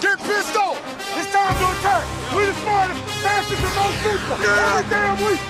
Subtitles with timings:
[0.00, 0.78] Get pissed off!
[1.18, 2.06] It's time to attack!
[2.36, 4.36] We the smartest, fastest, and most people!
[4.46, 5.40] Every damn week!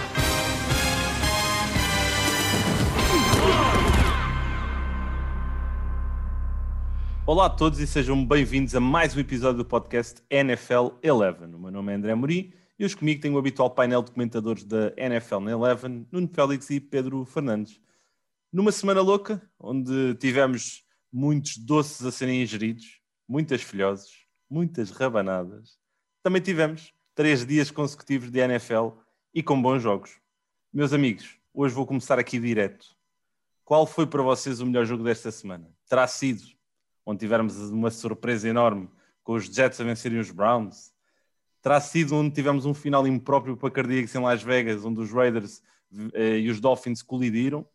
[7.26, 11.54] Olá a todos e sejam bem-vindos a mais um episódio do podcast NFL Eleven.
[11.54, 14.64] O meu nome é André Mori e hoje comigo tenho o habitual painel de comentadores
[14.64, 17.78] da NFL na Eleven, Nuno Félix e Pedro Fernandes.
[18.50, 24.17] Numa semana louca, onde tivemos muitos doces a serem ingeridos, muitas filhoses,
[24.50, 25.78] muitas rabanadas,
[26.22, 28.90] também tivemos três dias consecutivos de NFL
[29.34, 30.18] e com bons jogos.
[30.72, 32.96] Meus amigos, hoje vou começar aqui direto.
[33.64, 35.70] Qual foi para vocês o melhor jogo desta semana?
[35.88, 36.42] Terá sido
[37.04, 38.88] onde tivemos uma surpresa enorme
[39.22, 40.92] com os Jets a vencerem os Browns?
[41.60, 45.62] Terá sido onde tivemos um final impróprio para cardíacos em Las Vegas, onde os Raiders
[46.14, 47.66] eh, e os Dolphins colidiram?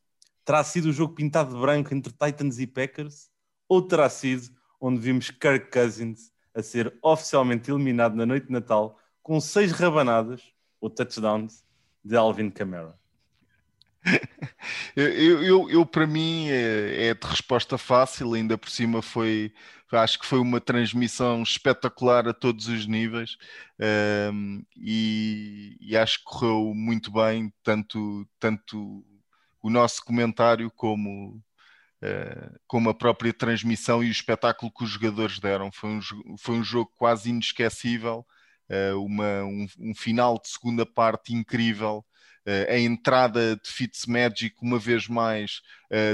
[0.43, 3.29] Terá sido o jogo pintado de branco entre Titans e Packers?
[3.69, 4.49] Ou terá sido
[4.81, 10.41] onde vimos Kirk Cousins a ser oficialmente eliminado na noite de Natal com seis rabanadas
[10.79, 11.63] ou touchdowns
[12.03, 12.95] de Alvin Kamara?
[14.95, 19.53] Eu, eu, eu, para mim é, é, de resposta fácil, ainda por cima foi,
[19.91, 23.37] acho que foi uma transmissão espetacular a todos os níveis
[24.31, 29.03] um, e, e, acho que correu muito bem, tanto, tanto
[29.61, 31.41] o nosso comentário como,
[32.67, 35.71] como a própria transmissão e o espetáculo que os jogadores deram.
[35.71, 36.01] Foi um,
[36.37, 38.25] foi um jogo quase inesquecível,
[38.69, 42.05] uh, uma, um, um final de segunda parte incrível.
[42.45, 45.61] Uh, a entrada de Fitzmagic, uma vez mais,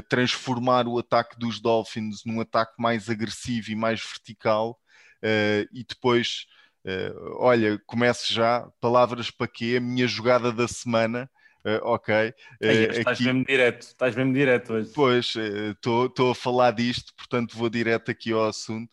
[0.09, 4.77] transformar o ataque dos Dolphins num ataque mais agressivo e mais vertical,
[5.71, 6.45] e depois,
[7.37, 9.75] olha, começo já, palavras para quê?
[9.77, 11.29] A minha jogada da semana.
[11.83, 12.33] Ok.
[12.61, 13.25] Aí, estás aqui...
[13.25, 14.91] mesmo direto, estás mesmo direto hoje.
[14.93, 18.89] Pois, estou a falar disto, portanto vou direto aqui ao assunto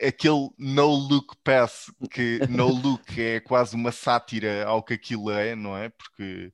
[0.00, 5.56] aquele no look pass que no look é quase uma sátira ao que aquilo é,
[5.56, 5.88] não é?
[5.88, 6.52] Porque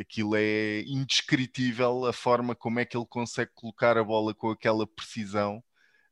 [0.00, 4.86] aquilo é indescritível a forma como é que ele consegue colocar a bola com aquela
[4.86, 5.62] precisão,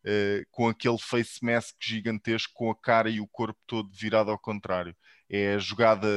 [0.05, 4.39] uh, com aquele face mask gigantesco, com a cara e o corpo todo virado ao
[4.39, 4.95] contrário.
[5.29, 6.09] É a jogada,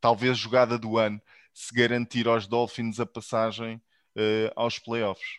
[0.00, 1.20] talvez jogada do ano,
[1.52, 3.76] se garantir aos Dolphins a passagem
[4.16, 5.38] uh, aos playoffs.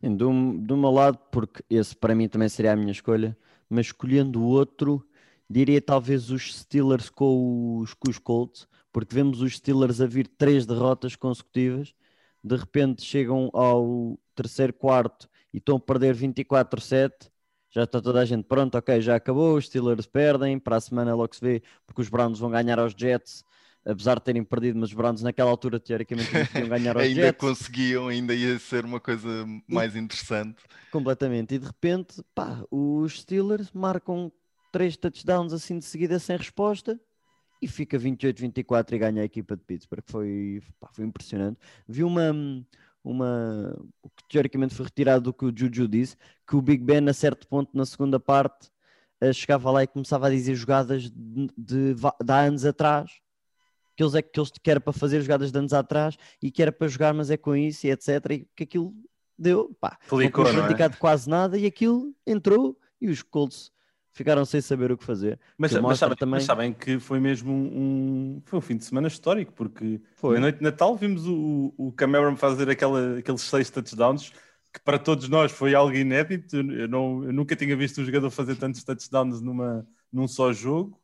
[0.00, 3.36] Do, do meu lado, porque esse para mim também seria a minha escolha,
[3.70, 5.06] mas escolhendo outro,
[5.48, 10.28] diria talvez os Steelers com os, com os Colts, porque vemos os Steelers a vir
[10.28, 11.94] três derrotas consecutivas,
[12.42, 17.30] de repente chegam ao terceiro quarto e estão a perder 24-7,
[17.74, 21.12] já está toda a gente pronto, ok, já acabou, os Steelers perdem, para a semana
[21.14, 23.44] logo se vê, porque os Browns vão ganhar aos Jets,
[23.84, 27.40] apesar de terem perdido, mas os Browns naquela altura teoricamente conseguiam ganhar aos ainda Jets.
[27.40, 30.62] conseguiam, ainda ia ser uma coisa mais interessante.
[30.92, 31.56] Completamente.
[31.56, 34.30] E de repente, pá, os Steelers marcam
[34.70, 36.98] três touchdowns assim de seguida sem resposta
[37.60, 40.04] e fica 28-24 e ganha a equipa de Pittsburgh.
[40.06, 41.58] Foi, pá, foi impressionante.
[41.88, 42.32] Vi uma,
[43.04, 43.76] uma,
[44.16, 46.16] que teoricamente foi retirado do que o Juju disse,
[46.46, 48.70] que o Big Ben a certo ponto na segunda parte
[49.20, 53.10] eh, chegava lá e começava a dizer jogadas de, de, de há anos atrás
[53.96, 56.62] que eles é que, eles, que era para fazer jogadas de anos atrás e que
[56.62, 58.08] era para jogar, mas é com isso e etc.
[58.30, 58.94] E que aquilo
[59.38, 63.70] deu, pá, Flicou, não foi praticado quase nada e aquilo entrou e os Colts
[64.14, 65.38] ficaram sem saber o que fazer.
[65.58, 66.34] Mas, mas, sabem, também...
[66.34, 70.36] mas sabem que foi mesmo um, foi um fim de semana histórico, porque foi.
[70.36, 74.32] na noite de Natal vimos o, o Cameron fazer aquela, aqueles seis touchdowns
[74.72, 76.56] que para todos nós foi algo inédito.
[76.56, 81.00] Eu, não, eu nunca tinha visto um jogador fazer tantos touchdowns numa, num só jogo.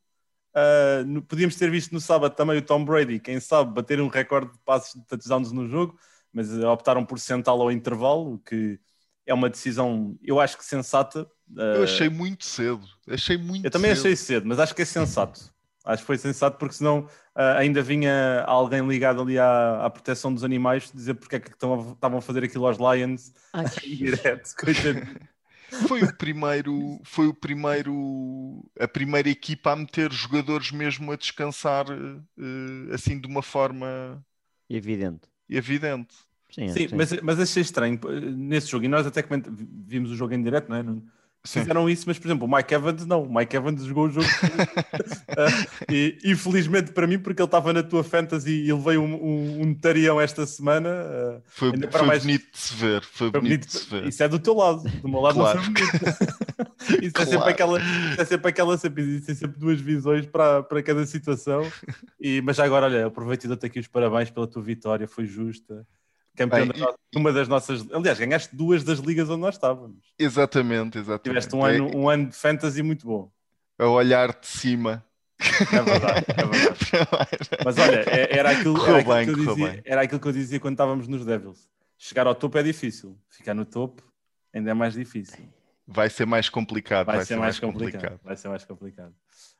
[0.50, 4.52] Uh, podíamos ter visto no sábado também o Tom Brady, quem sabe, bater um recorde
[4.52, 5.96] de passos de touchdowns no jogo,
[6.32, 8.80] mas optaram por sentá-lo ao intervalo, que
[9.30, 11.22] é uma decisão, eu acho que sensata.
[11.50, 14.00] Uh, eu achei muito cedo, achei muito Eu também cedo.
[14.00, 15.52] achei cedo, mas acho que é sensato.
[15.84, 17.00] Acho que foi sensato porque senão
[17.36, 21.50] uh, ainda vinha alguém ligado ali à, à proteção dos animais dizer porque é que
[21.50, 24.50] estavam a fazer aquilo aos Lions Ai, direto.
[25.86, 31.86] Foi o primeiro, foi o primeiro, a primeira equipa a meter jogadores mesmo a descansar
[31.88, 34.20] uh, assim de uma forma
[34.68, 35.28] evidente.
[35.48, 36.16] evidente.
[36.50, 36.96] Sim, sim, sim.
[36.96, 37.98] Mas, mas achei estranho
[38.36, 39.24] nesse jogo, e nós até
[39.86, 40.84] vimos o jogo em direto, não é?
[41.44, 43.22] fizeram isso, mas por exemplo, o Mike Evans não.
[43.22, 47.82] O Mike Evans jogou o jogo uh, e infelizmente para mim, porque ele estava na
[47.82, 50.90] tua fantasy e ele veio um, um, um tarião esta semana.
[50.90, 52.24] Uh, foi, foi mais...
[52.24, 53.02] bonito de se ver.
[53.02, 54.06] Foi, foi bonito, bonito, de se ver.
[54.06, 55.58] Isso é do teu lado, do meu lado claro.
[55.58, 56.40] não foi bonito.
[57.02, 57.28] isso, claro.
[57.28, 61.06] é sempre aquela, isso é sempre aquela, sempre, existem sempre duas visões para, para cada
[61.06, 61.70] situação.
[62.20, 65.24] E, mas já agora, olha, aproveito e dou-te aqui os parabéns pela tua vitória, foi
[65.24, 65.86] justa.
[66.36, 67.92] Campeão Bem, da nossa- uma das nossas.
[67.92, 70.12] Aliás, ganhaste duas das ligas onde nós estávamos.
[70.18, 71.22] Exatamente, exatamente.
[71.24, 73.30] Tiveste um ano, um ano de fantasy muito bom.
[73.78, 75.04] A olhar de cima.
[75.40, 77.38] É verdade, é verdade.
[77.64, 80.60] Mas olha, é- era aquilo, era, aquilo que eu dizia, era aquilo que eu dizia
[80.60, 81.68] quando estávamos nos Devils.
[81.98, 84.02] Chegar ao topo é difícil, ficar no topo
[84.52, 85.48] ainda é mais difícil.
[85.86, 87.06] Vai ser mais complicado.
[87.06, 88.20] Vai, ser, mais complicado.
[88.22, 89.14] Vai ser mais complicado.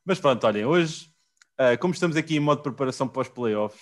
[0.04, 1.10] Mas pronto, olhem, hoje,
[1.58, 3.80] ah, como estamos aqui em modo de preparação para os playoffs,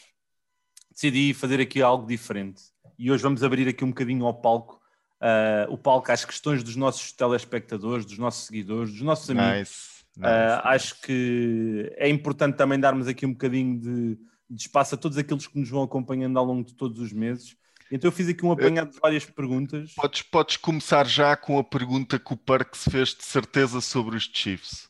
[0.91, 2.62] decidi fazer aqui algo diferente.
[2.99, 4.81] E hoje vamos abrir aqui um bocadinho ao palco,
[5.21, 9.59] ah, o palco às questões dos nossos telespectadores, dos nossos seguidores, dos nossos amigos.
[9.59, 10.05] Nice.
[10.17, 10.29] nice.
[10.29, 14.19] Uh, acho que é importante também darmos aqui um bocadinho de,
[14.50, 17.56] de espaço a todos aqueles que nos vão acompanhando ao longo de todos os meses.
[17.91, 19.94] Então eu fiz aqui um apanhado de várias perguntas.
[19.94, 24.25] Podes, podes começar já com a pergunta que o Parks fez de certeza sobre os
[24.25, 24.88] Chiefs.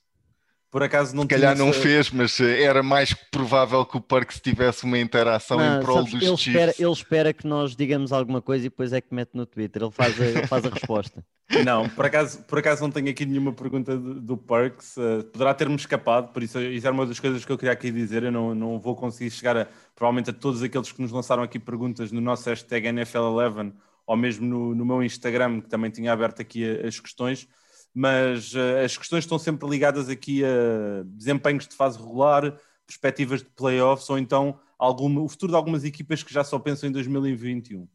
[0.71, 3.97] Por acaso não Se calhar tinha não essa- fez, mas eh, era mais provável que
[3.97, 6.47] o Parks tivesse uma interação Não, em prol sabes, dos ele, Chiefs.
[6.49, 9.83] espera, ele espera que nós digamos alguma coisa e depois é que mete no Twitter.
[9.83, 11.25] Ele faz a, ele faz a resposta.
[11.65, 14.99] Não, por acaso, por acaso não tenho aqui nenhuma pergunta do, do Parks.
[14.99, 17.91] uh, poderá ter-me escapado, por isso isso era uma das coisas que eu queria aqui
[17.91, 18.23] dizer.
[18.25, 19.67] Eu não, não vou conseguir chegar a,
[19.97, 23.73] provavelmente a todos aqueles que nos lançaram aqui perguntas no nosso hashtag NFL11
[24.07, 27.49] ou mesmo no, no meu Instagram, que também tinha aberto aqui as questões.
[27.95, 32.57] Mas uh, as questões estão sempre ligadas aqui a desempenhos de fase regular,
[32.87, 36.89] perspectivas de playoffs ou então alguma, o futuro de algumas equipas que já só pensam
[36.89, 37.89] em 2021.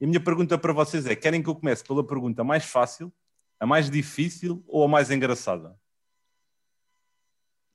[0.00, 3.12] E a minha pergunta para vocês é: querem que eu comece pela pergunta mais fácil,
[3.60, 5.76] a mais difícil ou a mais engraçada?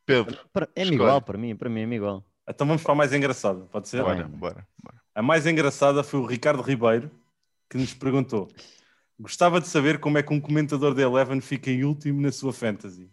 [0.06, 0.40] Pedro,
[0.76, 2.24] É-me igual para mim, para mim é-me igual.
[2.50, 4.02] Então vamos para a mais engraçada, pode ser?
[4.02, 5.02] bora, bora, bora.
[5.14, 7.12] A mais engraçada foi o Ricardo Ribeiro,
[7.70, 8.48] que nos perguntou:
[9.20, 12.54] gostava de saber como é que um comentador da Eleven fica em último na sua
[12.54, 13.10] fantasy.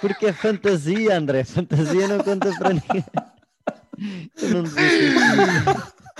[0.00, 1.44] Porque é fantasia, André.
[1.44, 3.04] Fantasia não conta para ninguém.
[4.40, 4.64] Eu não.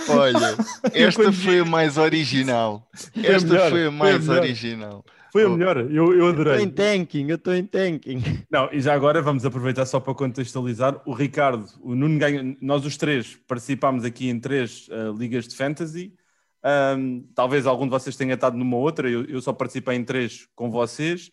[0.09, 0.55] Olha,
[0.93, 2.89] esta foi a mais original.
[3.13, 4.41] Foi a Esta melhor, foi a foi a mais melhor.
[4.43, 5.05] original.
[5.31, 5.57] Foi a Oh.
[5.57, 6.61] melhor, eu, eu Estou adorei.
[6.61, 8.21] em tanking, eu estou em tanking.
[8.51, 11.01] Não, e já agora vamos aproveitar só para contextualizar.
[11.05, 15.55] O Ricardo, o Nuno ganha, nós os três participámos aqui em três ah, ligas de
[15.55, 16.13] fantasy.
[16.63, 20.47] Ahm, talvez algum de vocês tenha estado numa outra, eu, eu só participei em três
[20.55, 21.29] com vocês.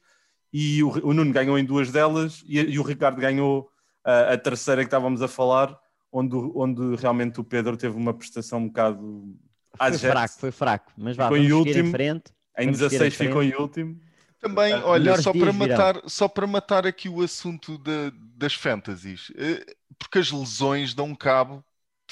[0.52, 3.70] E o, o Nuno ganhou em duas delas e, e o Ricardo ganhou
[4.04, 5.78] ah, a terceira que estávamos a falar,
[6.10, 9.36] onde, onde realmente o Pedro teve uma prestação um bocado
[9.76, 10.10] Foi jet.
[10.10, 10.92] fraco, foi fraco.
[10.96, 11.90] Mas vá, Ficou em seguir em último.
[11.92, 12.32] frente.
[12.58, 13.28] Em Vamos seguir 16 em frente.
[13.28, 14.00] ficou em último.
[14.40, 15.52] Também, Ah, olha, só para, virão.
[15.52, 19.64] matar, só para matar aqui o assunto da- das fantasies, eh,
[19.98, 21.62] porque as lesões dão cabo de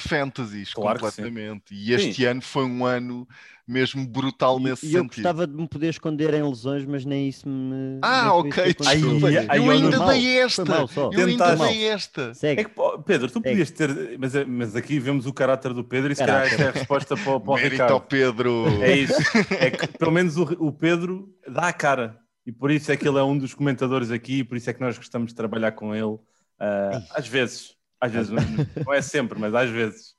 [0.03, 1.05] fantasies Claro sim.
[1.07, 1.75] completamente.
[1.75, 3.27] E este ano foi um ano
[3.67, 5.17] mesmo brutal nesse E eu sentido.
[5.17, 7.99] gostava de me poder esconder em lesões, mas nem isso me.
[8.03, 9.31] Ah, ok, desculpa.
[9.31, 10.65] Eu eu ainda dei esta.
[10.65, 10.89] mal.
[11.13, 12.33] Eu ainda dei esta.
[12.35, 12.63] Segue.
[12.63, 12.71] É que,
[13.05, 13.51] Pedro, tu É.
[13.51, 16.69] podias ter, mas, mas aqui vemos o caráter do Pedro e se calhar esta é
[16.69, 17.93] a resposta para, o- para o Mérito Ricardo.
[17.93, 18.65] ao Pedro.
[18.83, 19.15] É isso.
[19.61, 22.19] É que pelo menos o, o Pedro dá a cara.
[22.47, 24.73] E por isso é que ele é um dos comentadores aqui, e por isso é
[24.73, 26.17] que nós gostamos de trabalhar com ele.
[26.59, 27.77] ah, às vezes.
[28.01, 30.15] Às vezes, não, é sempre, mas às vezes.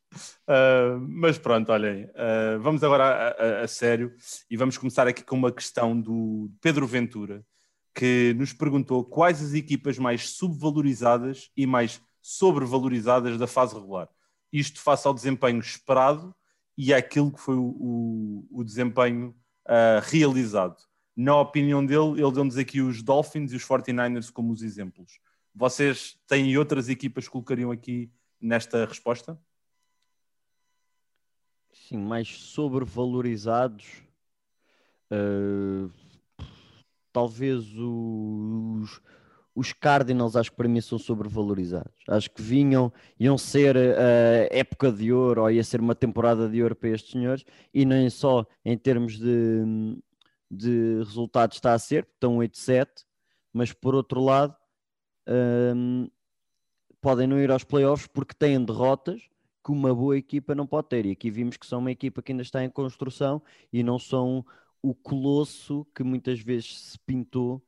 [0.47, 4.13] Ah, mas pronto, olhem, ah, vamos agora a, a- a sério
[4.49, 7.43] e vamos começar aqui com uma questão do Pedro Ventura,
[7.95, 14.09] que nos perguntou quais as equipas mais subvalorizadas e mais sobrevalorizadas da fase regular.
[14.51, 16.35] Isto face ao desempenho esperado
[16.77, 19.35] e àquilo que foi o, o- o desempenho
[19.67, 20.77] ah, realizado.
[21.15, 25.19] Na opinião dele, ele deu-nos aqui os Dolphins e os 49ers como os exemplos.
[25.59, 29.37] Vocês têm outras equipas que colocariam aqui nesta resposta?
[31.73, 33.85] Sim, mais sobrevalorizados.
[35.11, 35.91] Uh,
[37.11, 39.01] talvez os,
[39.53, 42.05] os Cardinals, acho que para mim são sobrevalorizados.
[42.07, 42.89] Acho que vinham,
[43.19, 47.11] iam ser a época de ouro, ou ia ser uma temporada de ouro para estes
[47.11, 49.65] senhores, e nem só em termos de,
[50.49, 52.87] de resultados está a ser, estão 8-7,
[53.51, 54.55] mas por outro lado,
[55.29, 56.09] um,
[57.01, 59.21] podem não ir aos playoffs porque têm derrotas
[59.63, 61.05] que uma boa equipa não pode ter.
[61.05, 64.45] E aqui vimos que são uma equipa que ainda está em construção e não são
[64.81, 67.61] o colosso que muitas vezes se pintou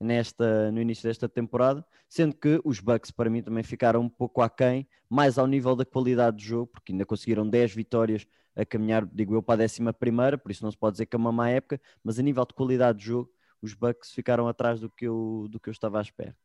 [0.00, 4.42] nesta, no início desta temporada, sendo que os Bucks para mim também ficaram um pouco
[4.42, 9.06] aquém, mais ao nível da qualidade de jogo, porque ainda conseguiram 10 vitórias a caminhar,
[9.06, 11.32] digo eu, para a décima primeira, por isso não se pode dizer que é uma
[11.32, 13.30] má época, mas a nível de qualidade de jogo,
[13.62, 16.36] os Bucks ficaram atrás do que eu, do que eu estava à espera.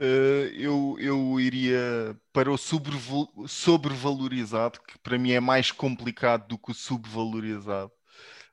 [0.00, 6.58] Uh, eu, eu iria para o sobreval- sobrevalorizado, que para mim é mais complicado do
[6.58, 7.92] que o subvalorizado.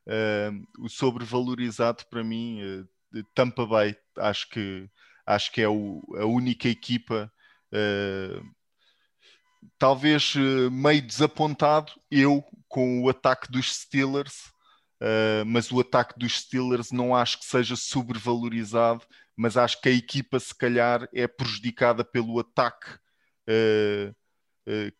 [0.06, 4.88] Uh, o sobrevalorizado para mim, de Tampa Bay, acho que,
[5.26, 7.32] acho que é o- a única equipa
[9.78, 10.34] talvez
[10.70, 14.34] meio desapontado, eu, com o ataque dos Steelers,
[15.00, 19.04] uh, mas o ataque dos Steelers não acho que seja sobrevalorizado,
[19.38, 22.90] mas acho que a equipa, se calhar, é prejudicada pelo ataque
[23.48, 24.14] uh,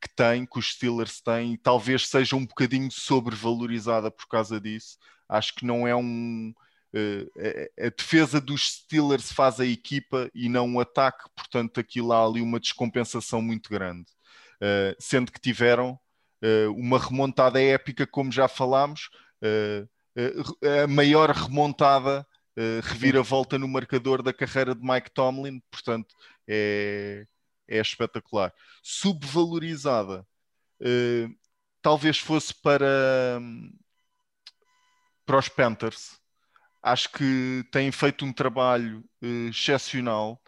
[0.00, 4.96] que tem, que os Steelers têm, e talvez seja um bocadinho sobrevalorizada por causa disso.
[5.28, 6.54] Acho que não é um.
[7.78, 12.40] a defesa dos Steelers faz a equipa e não o ataque, portanto, aquilo há ali
[12.40, 14.06] uma descompensação muito grande.
[14.62, 15.98] Uh, sendo que tiveram
[16.42, 19.10] uh, uma remontada épica, como já falámos,
[19.42, 19.88] uh,
[20.82, 22.26] a maior remontada,
[22.82, 26.14] reviravolta no marcador da carreira de Mike Tomlin, portanto
[26.46, 27.26] é,
[27.68, 28.52] é espetacular.
[28.82, 30.26] Subvalorizada,
[31.82, 33.40] talvez fosse para,
[35.24, 36.18] para os Panthers.
[36.82, 40.40] Acho que têm feito um trabalho excepcional.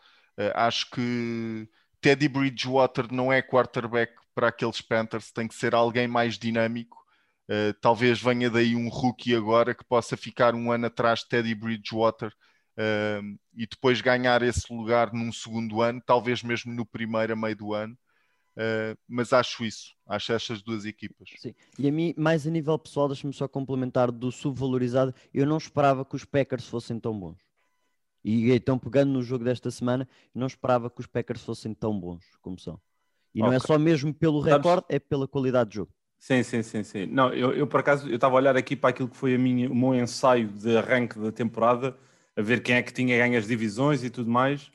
[0.55, 1.69] acho que
[2.00, 7.00] Teddy Bridgewater não é quarterback para aqueles Panthers, tem que ser alguém mais dinâmico.
[7.50, 11.52] Uh, talvez venha daí um rookie agora que possa ficar um ano atrás de Teddy
[11.52, 12.33] Bridgewater
[12.78, 17.57] uh, e depois ganhar esse lugar num segundo ano, talvez mesmo no primeiro a meio
[17.57, 17.99] do ano.
[18.57, 21.28] Uh, mas acho isso, acho estas duas equipas.
[21.38, 25.12] Sim, e a mim, mais a nível pessoal, deixa-me só complementar do subvalorizado.
[25.35, 27.38] Eu não esperava que os Packers fossem tão bons.
[28.23, 32.25] E então, pegando no jogo desta semana, não esperava que os Packers fossem tão bons
[32.40, 32.78] como são.
[33.35, 35.92] E não é só mesmo pelo recorde, é pela qualidade de jogo.
[36.21, 37.07] Sim, sim, sim, sim.
[37.07, 39.39] Não, eu, eu por acaso eu estava a olhar aqui para aquilo que foi a
[39.39, 41.97] minha, o meu ensaio de arranque da temporada,
[42.37, 44.71] a ver quem é que tinha ganho as divisões e tudo mais.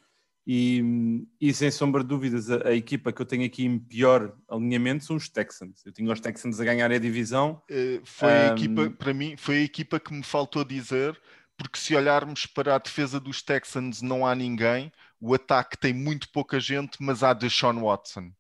[0.47, 4.35] E, e sem sombra de dúvidas, a, a, equipa que eu tenho aqui em pior
[4.49, 5.83] alinhamento são os Texans.
[5.85, 7.61] Eu tinha os Texans a ganhar a divisão.
[7.69, 8.31] Uh, foi um...
[8.31, 11.19] a equipa, para mim, foi a equipa que me faltou dizer
[11.57, 16.29] porque se olharmos para a defesa dos Texans não há ninguém, o ataque tem muito
[16.29, 18.31] pouca gente, mas há Deshaun Watson.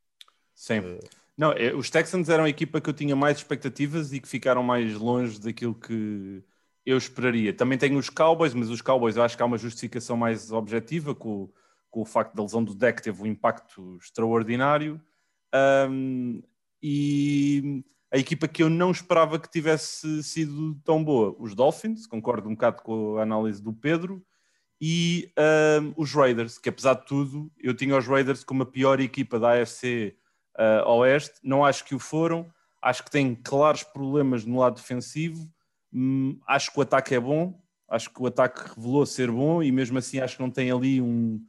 [0.53, 0.79] Sim.
[0.79, 1.24] Uh...
[1.37, 4.63] Não, é, os Texans eram a equipa que eu tinha mais expectativas e que ficaram
[4.63, 6.43] mais longe daquilo que
[6.85, 7.53] eu esperaria.
[7.53, 11.13] Também tenho os Cowboys, mas os Cowboys eu acho que há uma justificação mais objetiva
[11.13, 11.51] com,
[11.89, 15.01] com o facto da lesão do deck teve um impacto extraordinário.
[15.89, 16.41] Um,
[16.81, 22.47] e a equipa que eu não esperava que tivesse sido tão boa, os Dolphins, concordo
[22.47, 24.25] um bocado com a análise do Pedro,
[24.79, 25.31] e
[25.81, 29.39] um, os Raiders, que apesar de tudo, eu tinha os Raiders como a pior equipa
[29.39, 30.15] da AFC
[30.59, 32.47] uh, Oeste, não acho que o foram,
[32.81, 35.49] acho que têm claros problemas no lado defensivo,
[35.93, 37.59] hum, acho que o ataque é bom,
[37.89, 41.01] acho que o ataque revelou ser bom e mesmo assim acho que não tem ali
[41.01, 41.39] um,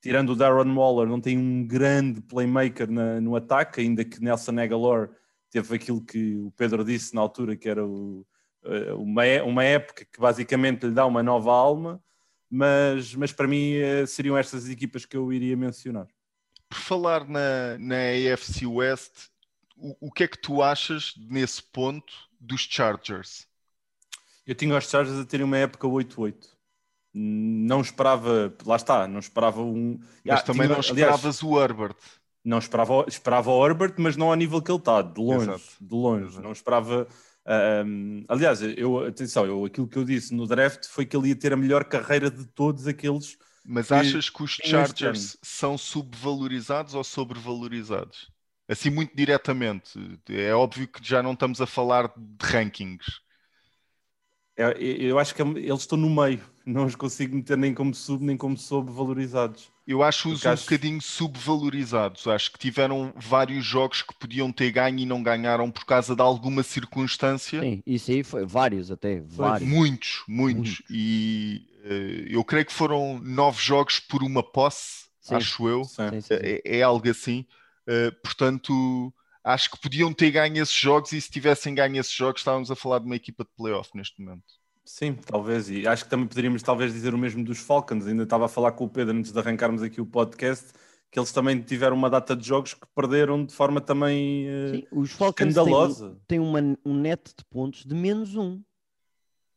[0.00, 4.58] tirando o Darren Waller, não tem um grande playmaker na, no ataque, ainda que Nelson
[4.58, 5.10] Aguilar
[5.50, 8.26] teve aquilo que o Pedro disse na altura, que era o,
[8.64, 12.02] eh, uma, uma época que basicamente lhe dá uma nova alma,
[12.50, 16.06] mas, mas para mim eh, seriam estas equipas que eu iria mencionar.
[16.68, 19.28] Por falar na, na AFC West,
[19.76, 23.46] o, o que é que tu achas nesse ponto dos Chargers?
[24.46, 26.56] Eu tinha os Chargers a terem uma época 8-8
[27.18, 29.98] não esperava, lá está, não esperava um.
[30.22, 31.96] Mas ah, também tinha, não esperavas aliás, o Herbert.
[32.44, 35.64] Não esperava, esperava o Herbert, mas não ao nível que ele está, de longe, Exato.
[35.80, 36.26] de longe.
[36.26, 36.42] Exato.
[36.42, 37.08] Não esperava.
[37.86, 41.36] Um, aliás, eu, atenção, eu, aquilo que eu disse no draft foi que ele ia
[41.36, 43.38] ter a melhor carreira de todos aqueles.
[43.68, 48.30] Mas achas que os Chargers são subvalorizados ou sobrevalorizados?
[48.68, 49.98] Assim, muito diretamente.
[50.28, 53.20] É óbvio que já não estamos a falar de rankings.
[54.56, 58.24] É, eu acho que eles estão no meio, não os consigo meter nem como sub
[58.24, 59.70] nem como sobrevalorizados.
[59.86, 60.64] Eu acho-os um acho...
[60.64, 62.26] bocadinho subvalorizados.
[62.26, 66.22] Acho que tiveram vários jogos que podiam ter ganho e não ganharam por causa de
[66.22, 67.60] alguma circunstância.
[67.60, 69.20] Sim, isso aí foi vários até.
[69.20, 69.68] Vários.
[69.68, 70.62] Muitos, muitos.
[70.62, 70.82] muitos.
[70.90, 71.66] E
[72.28, 75.34] eu creio que foram nove jogos por uma posse, sim.
[75.34, 75.84] acho eu.
[75.84, 77.46] Sim, sim, é, é, algo assim.
[77.88, 79.12] Uh, portanto,
[79.44, 82.76] acho que podiam ter ganho esses jogos e se tivessem ganho esses jogos, estávamos a
[82.76, 84.44] falar de uma equipa de playoff neste momento.
[84.84, 85.68] Sim, talvez.
[85.68, 88.06] E acho que também poderíamos talvez dizer o mesmo dos Falcons.
[88.06, 90.72] Ainda estava a falar com o Pedro antes de arrancarmos aqui o podcast,
[91.10, 94.86] que eles também tiveram uma data de jogos que perderam de forma também uh, Sim,
[94.92, 96.10] os Falcons escandalosa.
[96.28, 98.62] Têm, têm uma, um net de pontos de menos um.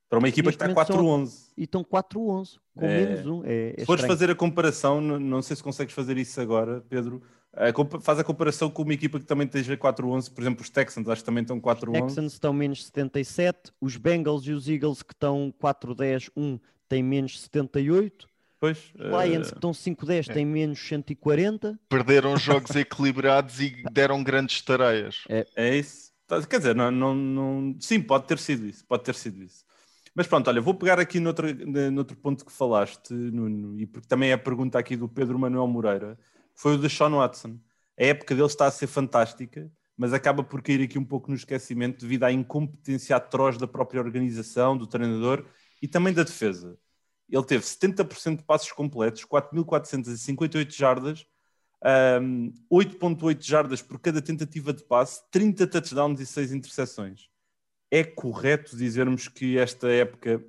[0.09, 1.49] Para uma equipa que está 4-11.
[1.55, 3.05] E estão 4-11, com é...
[3.05, 3.43] menos um.
[3.45, 7.21] É, é se fores fazer a comparação, não, sei se consegues fazer isso agora, Pedro,
[8.01, 11.21] faz a comparação com uma equipa que também esteja 4-11, por exemplo, os Texans, acho
[11.21, 11.87] que também estão 4-11.
[11.87, 17.03] Os Texans estão menos 77, os Bengals e os Eagles que estão 4-10, 1 têm
[17.03, 18.27] menos 78.
[18.59, 19.51] Pois, os Lions uh...
[19.51, 20.33] que estão 5-10 é.
[20.33, 21.79] têm menos 140.
[21.87, 25.23] Perderam jogos equilibrados e deram grandes tareias.
[25.29, 26.09] É, é isso.
[26.27, 29.63] Tá, quer dizer, não, não, não, sim, pode ter sido isso, pode ter sido isso.
[30.15, 31.47] Mas pronto, olha, vou pegar aqui noutro,
[31.91, 35.67] noutro ponto que falaste, Nuno, e porque também é a pergunta aqui do Pedro Manuel
[35.67, 36.17] Moreira
[36.59, 37.57] foi o de Sean Watson.
[37.97, 41.35] A época dele está a ser fantástica, mas acaba por cair aqui um pouco no
[41.35, 45.45] esquecimento devido à incompetência atroz da própria organização, do treinador
[45.81, 46.77] e também da defesa.
[47.29, 51.25] Ele teve 70% de passos completos, 4.458 jardas,
[52.21, 57.28] um, 8.8 jardas por cada tentativa de passe, 30 touchdowns e 6 interseções.
[57.91, 60.43] É correto dizermos que esta época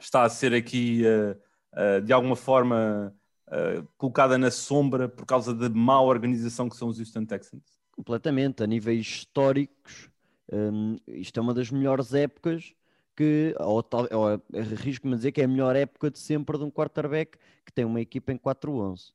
[0.00, 3.14] está a ser aqui, uh, uh, de alguma forma,
[3.48, 7.62] uh, colocada na sombra por causa da má organização que são os Houston Texans?
[7.92, 10.10] Completamente, a níveis históricos,
[10.52, 12.74] um, isto é uma das melhores épocas
[13.16, 16.70] que, ou, ou arrisco-me a dizer que é a melhor época de sempre de um
[16.70, 19.12] quarterback que tem uma equipa em 4-11.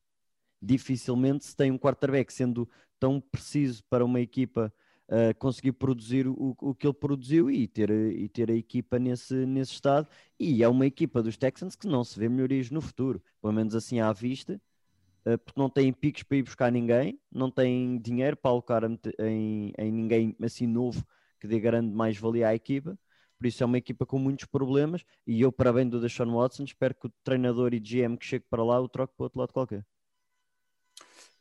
[0.62, 2.70] Dificilmente se tem um quarterback sendo
[3.00, 4.74] tão preciso para uma equipa
[5.10, 9.34] uh, conseguir produzir o, o que ele produziu e ter, e ter a equipa nesse,
[9.46, 10.08] nesse estado.
[10.40, 13.76] E é uma equipa dos Texans que não se vê melhorias no futuro, pelo menos
[13.76, 14.62] assim à vista,
[15.26, 19.74] uh, porque não têm piques para ir buscar ninguém, não têm dinheiro para alocar em,
[19.78, 21.06] em ninguém assim novo
[21.40, 22.98] que dê grande mais-valia à equipa
[23.40, 26.66] por isso é uma equipa com muitos problemas e eu, para bem do Deshaun Watson,
[26.66, 29.40] espero que o treinador e GM que chegue para lá o troque para o outro
[29.40, 29.86] lado qualquer.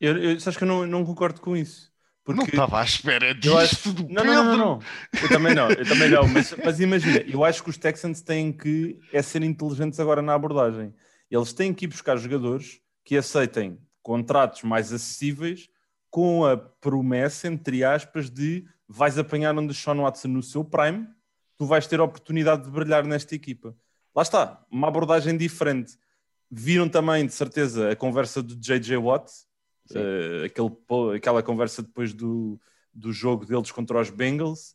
[0.00, 1.92] Eu, eu, acho que eu não, não concordo com isso.
[2.28, 3.94] Porque não estava à espera disso acho...
[4.06, 4.78] não, não, não, não,
[5.22, 6.28] Eu também não, eu também não.
[6.28, 10.34] Mas, mas imagina, eu acho que os Texans têm que é ser inteligentes agora na
[10.34, 10.94] abordagem.
[11.30, 15.70] Eles têm que ir buscar jogadores que aceitem contratos mais acessíveis
[16.10, 21.08] com a promessa, entre aspas, de vais apanhar um Deshaun Watson no seu prime
[21.56, 23.74] tu vais ter a oportunidade de brilhar nesta equipa.
[24.14, 25.98] Lá está, uma abordagem diferente.
[26.50, 29.32] Viram também, de certeza, a conversa do JJ Watt,
[29.92, 32.60] uh, aquele, aquela conversa depois do,
[32.92, 34.74] do jogo deles contra os Bengals.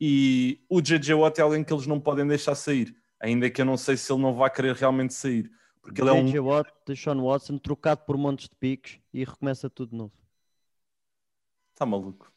[0.00, 3.64] E o JJ Watt é alguém que eles não podem deixar sair, ainda que eu
[3.64, 5.50] não sei se ele não vai querer realmente sair.
[5.80, 6.26] Porque ele é um.
[6.26, 10.12] JJ Watt, Sean Watson, trocado por montes de piques e recomeça tudo de novo.
[11.72, 12.32] Está maluco.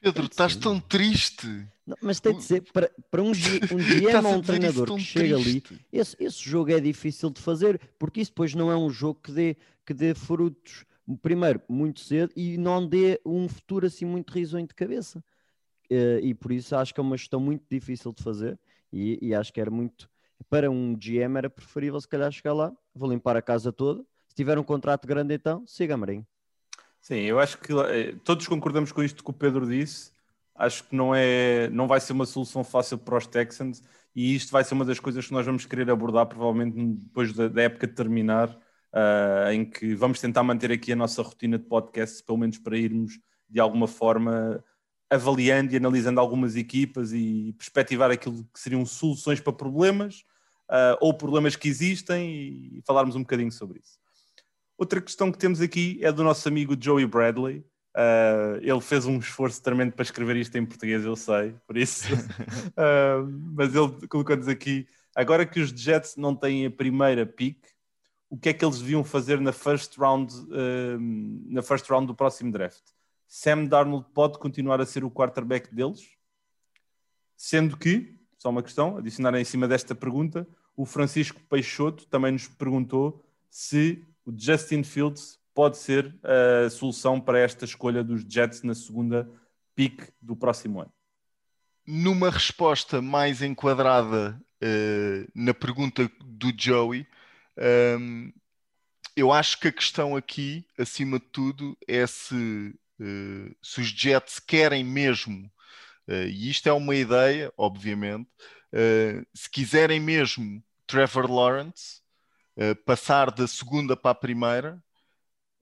[0.00, 1.46] Pedro, estás tão triste.
[1.86, 5.36] Não, mas tem de ser, para, para um, um GM ou um treinador que chega
[5.36, 9.20] ali, esse, esse jogo é difícil de fazer, porque isso depois não é um jogo
[9.22, 14.32] que dê, que dê frutos, primeiro, muito cedo, e não dê um futuro assim muito
[14.32, 15.22] risonho de cabeça.
[15.90, 18.58] Uh, e por isso acho que é uma gestão muito difícil de fazer,
[18.92, 20.08] e, e acho que era muito,
[20.48, 24.34] para um GM era preferível se calhar chegar lá, vou limpar a casa toda, se
[24.34, 26.26] tiver um contrato grande então, siga Marinho.
[27.00, 30.10] Sim, eu acho que eh, todos concordamos com isto que o Pedro disse.
[30.52, 33.80] Acho que não, é, não vai ser uma solução fácil para os Texans
[34.12, 37.46] e isto vai ser uma das coisas que nós vamos querer abordar, provavelmente depois da,
[37.46, 38.58] da época terminar,
[38.94, 42.76] uh, em que vamos tentar manter aqui a nossa rotina de podcast, pelo menos para
[42.76, 43.18] irmos
[43.48, 44.62] de alguma forma
[45.08, 50.24] avaliando e analisando algumas equipas e perspectivar aquilo que seriam soluções para problemas
[50.70, 52.28] uh, ou problemas que existem
[52.76, 53.98] e falarmos um bocadinho sobre isso.
[54.76, 57.64] Outra questão que temos aqui é do nosso amigo Joey Bradley.
[57.96, 62.12] Uh, ele fez um esforço tremendo para escrever isto em português, eu sei, por isso.
[62.14, 67.56] uh, mas ele colocou-nos aqui: agora que os Jets não têm a primeira pick,
[68.36, 70.98] o que é que eles deviam fazer na first round, uh,
[71.48, 72.82] na first round do próximo draft?
[73.26, 76.00] Sam Darnold pode continuar a ser o quarterback deles?
[77.34, 80.46] Sendo que, só uma questão, adicionar em cima desta pergunta,
[80.76, 87.38] o Francisco Peixoto também nos perguntou se o Justin Fields pode ser a solução para
[87.38, 89.26] esta escolha dos Jets na segunda
[89.74, 90.92] pick do próximo ano?
[91.86, 97.06] Numa resposta mais enquadrada uh, na pergunta do Joey,
[97.58, 98.32] um,
[99.16, 104.38] eu acho que a questão aqui, acima de tudo, é se, uh, se os Jets
[104.38, 105.50] querem mesmo,
[106.08, 108.28] uh, e isto é uma ideia, obviamente,
[109.32, 112.02] se quiserem mesmo Trevor Lawrence,
[112.84, 114.82] passar da segunda para a primeira,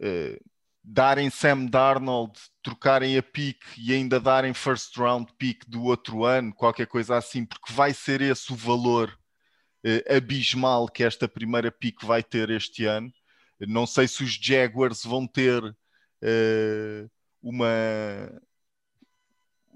[0.00, 0.44] uh,
[0.84, 6.52] darem Sam Darnold, trocarem a pick e ainda darem first round pick do outro ano,
[6.54, 9.23] qualquer coisa assim, porque vai ser esse o valor uh,
[10.08, 13.12] abismal que esta primeira pick vai ter este ano.
[13.60, 15.62] Não sei se os Jaguars vão ter
[17.42, 17.68] uma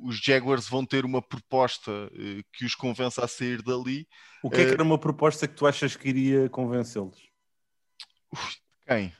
[0.00, 4.06] os Jaguars vão ter uma proposta uh, que os convença a sair dali.
[4.42, 7.28] O que é que era uma proposta que tu achas que iria convencê-los?
[8.86, 9.12] Quem?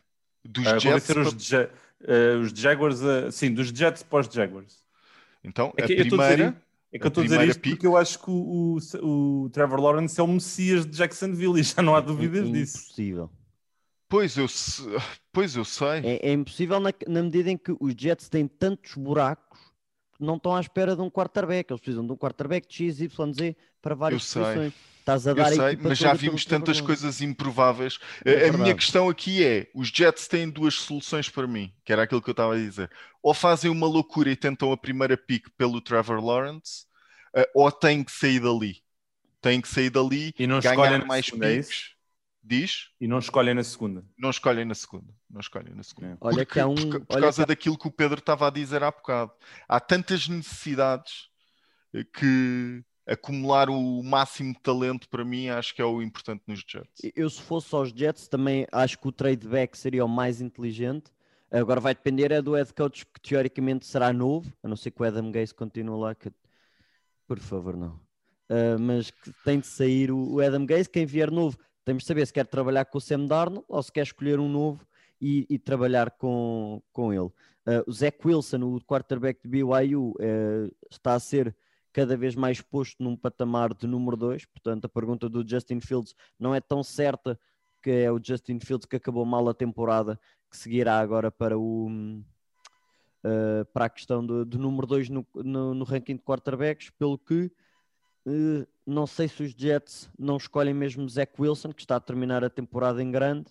[0.44, 1.09] Dos uh, Jets?
[1.11, 1.70] Os, para...
[2.01, 2.98] uh, os Jaguars,
[3.33, 4.83] sim, dos Jets pós Jaguars.
[5.42, 6.62] Então, é a primeira...
[6.92, 7.72] É que eu estou a dizer isto pick...
[7.72, 11.62] porque eu acho que o, o, o, Trevor Lawrence é o Messias de Jacksonville e
[11.62, 12.79] já não há dúvidas é disso.
[12.79, 13.31] Impossível.
[14.09, 14.46] Pois eu,
[15.31, 16.01] pois eu sei.
[16.03, 19.59] É, é impossível na, na, medida em que os Jets têm tantos buracos
[20.18, 21.70] não estão à espera de um quarterback.
[21.70, 24.72] Eles precisam de um quarterback de X, Y, Z para várias posições.
[25.09, 27.99] Estás a Eu dar a sei, equipa mas já vimos tantas coisas improváveis.
[28.25, 31.92] É A- a minha questão aqui é: os Jets têm duas soluções para mim, que
[31.92, 32.90] era aquilo que eu estava a dizer.
[33.23, 36.85] Ou fazem uma loucura e tentam a primeira pick pelo Trevor Lawrence,
[37.35, 38.83] eh, ou têm que sair dali.
[39.40, 41.94] Têm que sair dali, E não escolhem ganhar mais segunda, é picks.
[42.42, 42.88] Diz?
[43.01, 44.05] E não escolhem na segunda.
[44.16, 45.12] Não escolhem na segunda.
[45.31, 46.12] Não escolhem na segunda.
[46.14, 46.16] É.
[46.21, 48.51] Olha que há um- por, por olha causa que daquilo que o Pedro estava a
[48.51, 49.31] dizer há bocado.
[49.68, 51.29] Há tantas necessidades
[51.94, 56.61] eh, que acumular o máximo de talento para mim acho que é o importante nos
[56.61, 57.11] Jets.
[57.16, 61.11] Eu, se fosse aos Jets, também acho que o trade back seria o mais inteligente.
[61.51, 65.01] Agora vai depender é do head coach que teoricamente será novo, a não ser que
[65.01, 66.14] o Adam Gase continue lá.
[66.14, 66.31] Que...
[67.27, 67.99] Por favor, não.
[68.49, 70.88] Ah, mas que tem de sair o, Adam Gase.
[70.88, 73.90] Quem vier novo, temos de saber se quer trabalhar com o Sam Darnold ou se
[73.90, 74.87] quer escolher um novo
[75.21, 77.31] e, e trabalhar com, com ele.
[77.66, 81.55] Ah, o Zach Wilson, o quarterback de BYU, eh, está a ser
[81.98, 84.44] cada vez mais posto num patamar de número 2.
[84.44, 87.37] Portanto, a pergunta do Justin Fields não é tão certa
[87.82, 90.16] que é o Justin Fields que acabou mal a temporada,
[90.48, 95.74] que seguirá agora para o uh, para a questão do, do número 2 no, no,
[95.74, 97.50] no, ranking de quarterbacks, pelo que
[98.26, 102.44] uh, não sei se os Jets não escolhem mesmo Zach Wilson, que está a terminar
[102.44, 103.46] a temporada em grande.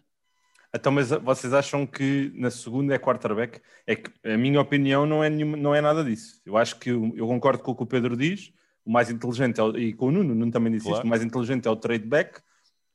[0.74, 3.62] Então, mas vocês acham que na segunda é quarterback?
[3.86, 6.42] É que a minha opinião não é, nenhuma, não é nada disso.
[6.46, 8.52] Eu acho que eu, eu concordo com o que o Pedro diz,
[8.86, 10.98] o mais inteligente é o, e com o Nuno, o Nuno também disse claro.
[10.98, 12.42] isto, o mais inteligente é o trade back,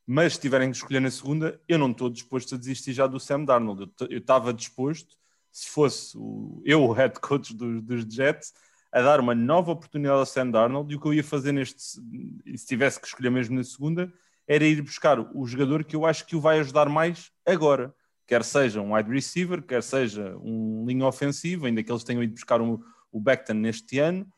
[0.06, 3.20] mas se tiverem que escolher na segunda, eu não estou disposto a desistir já do
[3.20, 3.90] Sam Darnold.
[4.08, 5.16] Eu estava disposto,
[5.50, 8.52] se fosse o, eu o head coach dos, dos, Jets,
[8.90, 11.80] a dar uma nova oportunidade ao Sam Darnold e o que eu ia fazer neste,
[11.80, 14.12] se tivesse que escolher mesmo na segunda,
[14.52, 17.94] era ir buscar o jogador que eu acho que o vai ajudar mais agora.
[18.26, 22.34] Quer seja um wide receiver, quer seja um linha ofensiva, ainda que eles tenham ido
[22.34, 22.78] buscar um,
[23.10, 24.30] o Beckton neste ano,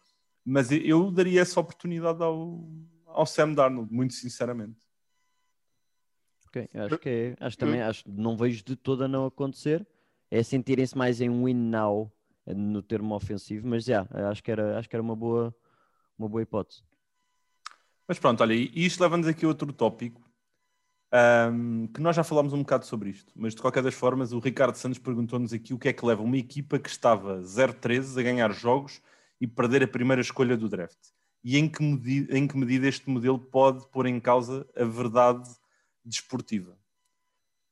[0.45, 2.65] mas eu daria essa oportunidade ao,
[3.07, 4.79] ao Sam Darnold, muito sinceramente.
[6.47, 9.85] Ok, acho que é, acho também, acho, não vejo de toda não acontecer,
[10.31, 12.13] é sentirem-se mais em win now
[12.47, 15.53] no termo ofensivo, mas já, acho que era, acho que era uma boa,
[16.17, 16.85] uma boa hipótese.
[18.07, 20.21] Mas pronto, olha, e isto leva-nos aqui a outro tópico,
[21.53, 24.41] um, que nós já falámos um bocado sobre isto, mas de qualquer das formas, o
[24.41, 28.23] Ricardo Santos perguntou-nos aqui o que é que leva uma equipa que estava 0-13 a
[28.23, 29.01] ganhar jogos
[29.41, 30.99] e perder a primeira escolha do draft.
[31.43, 35.49] E em que, medida, em que medida este modelo pode pôr em causa a verdade
[36.05, 36.77] desportiva?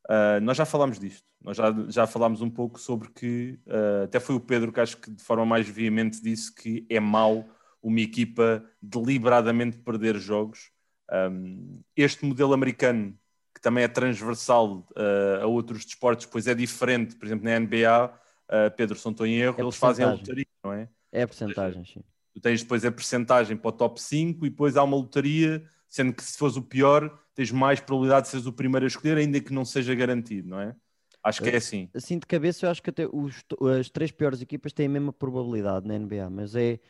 [0.09, 4.21] Uh, nós já falámos disto, nós já, já falámos um pouco sobre que, uh, até
[4.21, 7.49] foi o Pedro que acho que de forma mais veemente disse que é mau
[7.83, 10.71] uma equipa deliberadamente perder jogos.
[11.11, 13.19] Um, este modelo americano,
[13.55, 18.15] que também é transversal uh, a outros desportos, pois é diferente, por exemplo, na NBA,
[18.49, 20.89] uh, Pedro, se não estou em erro, é eles fazem a lotaria, não é?
[21.11, 22.03] É a porcentagem, sim.
[22.33, 26.15] Tu tens depois a percentagem para o top 5 e depois há uma lotaria, sendo
[26.15, 29.39] que se fores o pior, tens mais probabilidade de seres o primeiro a escolher, ainda
[29.39, 30.75] que não seja garantido, não é?
[31.23, 31.89] Acho que é assim.
[31.95, 33.45] Assim de cabeça, eu acho que até os,
[33.79, 36.81] as três piores equipas têm a mesma probabilidade na NBA, mas é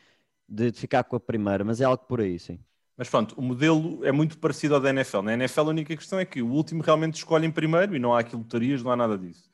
[0.47, 2.59] de ficar com a primeira, mas é algo por aí, sim.
[2.95, 5.21] Mas pronto, o modelo é muito parecido ao da NFL.
[5.21, 8.13] Na NFL a única questão é que o último realmente escolhe em primeiro e não
[8.13, 9.49] há aqui lotarias, não há nada disso.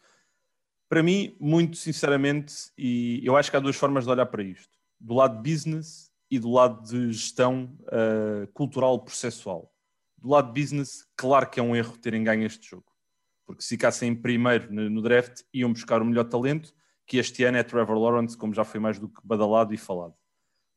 [0.90, 4.78] Para mim, muito sinceramente, e eu acho que há duas formas de olhar para isto.
[5.00, 9.72] Do lado business e do lado de gestão uh, cultural processual.
[10.18, 12.86] Do lado business, claro que é um erro terem ganho este jogo.
[13.46, 16.74] Porque se ficassem em primeiro no, no draft, iam buscar o melhor talento,
[17.08, 20.14] que este ano é Trevor Lawrence, como já foi mais do que badalado e falado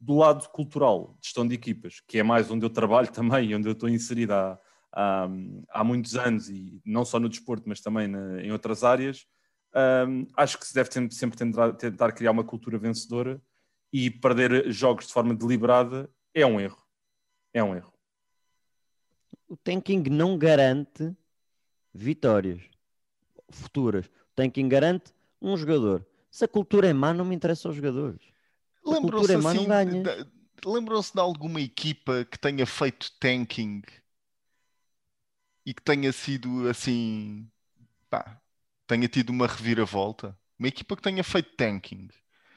[0.02, 3.72] do lado cultural, gestão de equipas, que é mais onde eu trabalho também, onde eu
[3.72, 4.58] estou inserido há,
[4.92, 5.28] há,
[5.70, 9.24] há muitos anos, e não só no desporto, mas também na, em outras áreas,
[10.08, 13.40] um, acho que se deve sempre, sempre tentar, tentar, criar uma cultura vencedora
[13.92, 16.82] e perder jogos de forma deliberada é um erro.
[17.54, 17.92] É um erro.
[19.48, 21.14] O tanking não garante
[21.94, 22.60] vitórias
[23.50, 24.06] futuras.
[24.06, 26.04] O tanking garante um jogador.
[26.30, 28.32] Se a cultura é má, não me interessa os jogadores.
[28.85, 29.88] Lembram-se assim,
[30.64, 33.83] lembram-se de alguma equipa que tenha feito tanking
[35.64, 37.49] e que tenha sido assim,
[38.11, 38.40] pá,
[38.87, 40.38] tenha tido uma reviravolta?
[40.59, 42.09] Uma equipa que tenha feito tanking?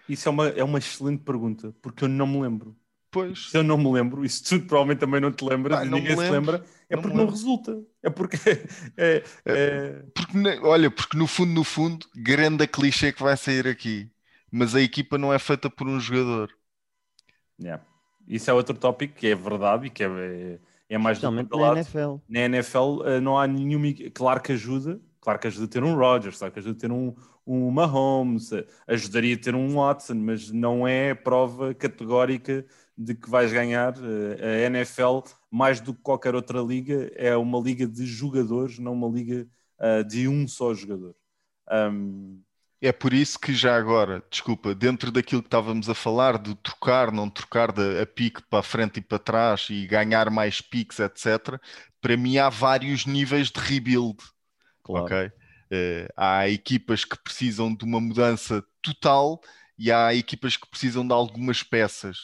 [0.07, 2.77] Isso é uma, é uma excelente pergunta, porque eu não me lembro.
[3.11, 3.49] Pois.
[3.49, 6.29] Se eu não me lembro, isso tu provavelmente também não te lembras, não ninguém se
[6.31, 7.83] lembra, é Não porque não resulta.
[8.03, 8.37] É porque
[8.97, 13.35] é, é- Porque, ne- olha, porque no fundo, no fundo, grande a clichê que vai
[13.37, 14.09] sair aqui.
[14.57, 16.49] Mas a equipa não é feita por um jogador.
[17.61, 17.83] Yeah.
[18.25, 21.73] Isso é outro tópico que é verdade e que é, é mais do que na.
[21.73, 22.15] NFL.
[22.29, 23.87] Na NFL eh, não há nenhuma.
[24.13, 26.89] Claro que ajuda, claro que ajuda a ter um Rodgers, claro que ajuda a ter
[26.89, 27.13] um,
[27.45, 32.65] um Mahomes, eh, ajudaria a ter um Watson, mas não é prova categórica
[32.97, 33.93] de que vais ganhar.
[34.39, 35.19] Eh, a NFL,
[35.51, 39.45] mais do que qualquer outra liga, é uma liga de jogadores, não uma liga
[39.79, 41.13] uh, de um só jogador.
[41.69, 42.41] Um...
[42.81, 47.11] É por isso que já agora, desculpa, dentro daquilo que estávamos a falar, de trocar,
[47.11, 50.99] não trocar de, a pique para a frente e para trás e ganhar mais piques,
[50.99, 51.59] etc.,
[52.01, 54.17] para mim há vários níveis de rebuild.
[54.83, 55.05] Claro.
[55.05, 55.27] Ok?
[55.27, 59.41] Uh, há equipas que precisam de uma mudança total
[59.77, 62.17] e há equipas que precisam de algumas peças.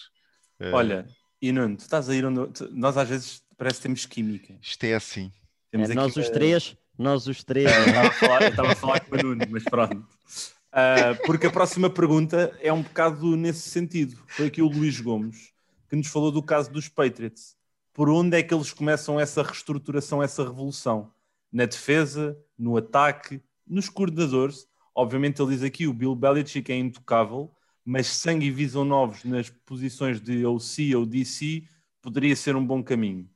[0.60, 1.08] Uh, Olha,
[1.42, 2.52] e Nuno, tu estás a ir onde.
[2.72, 4.56] Nós às vezes parece que temos química.
[4.62, 5.32] Isto é assim.
[5.72, 7.71] É, nós os três, nós os três.
[7.71, 9.97] eu estava a falar, estava a falar com o Nuno, mas pronto.
[9.97, 14.17] Uh, porque a próxima pergunta é um bocado nesse sentido.
[14.27, 15.51] Foi aqui o Luís Gomes
[15.91, 17.58] que nos falou do caso dos Patriots.
[17.91, 21.12] Por onde é que eles começam essa reestruturação, essa revolução?
[21.51, 24.65] Na defesa, no ataque, nos coordenadores.
[24.95, 29.49] Obviamente ele diz aqui o Bill Belichick é intocável, mas sangue e visão novos nas
[29.49, 31.63] posições de OC ou DC
[32.01, 33.30] poderia ser um bom caminho.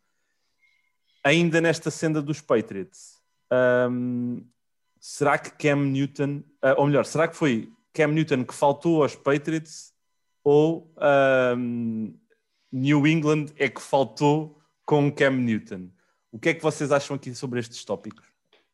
[1.26, 3.15] Ainda nesta senda dos Patriots,
[3.52, 4.44] um,
[5.00, 9.16] será que Cam Newton, uh, ou melhor, será que foi Cam Newton que faltou aos
[9.16, 9.94] Patriots
[10.44, 10.94] ou
[11.58, 12.14] um,
[12.72, 15.90] New England é que faltou com Cam Newton?
[16.32, 18.26] O que é que vocês acham aqui sobre estes tópicos?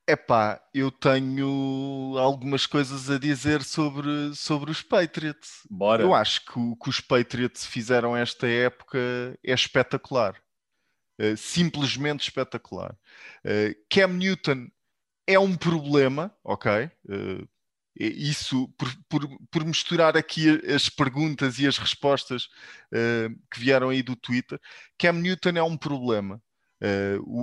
[0.08, 5.62] Epá, eu tenho algumas coisas a dizer sobre, sobre os Patriots.
[5.70, 6.02] Bora.
[6.02, 8.98] Eu acho que o que os Patriots fizeram esta época
[9.44, 10.36] é espetacular.
[11.22, 12.98] Uh, simplesmente espetacular.
[13.46, 14.68] Uh, Cam Newton
[15.28, 16.90] é um problema, ok?
[17.06, 17.48] Uh,
[17.96, 22.48] isso, por, por, por, misturar aqui as perguntas e as respostas
[23.52, 24.60] que vieram aí do Twitter,
[24.98, 26.42] Cam Newton é um problema.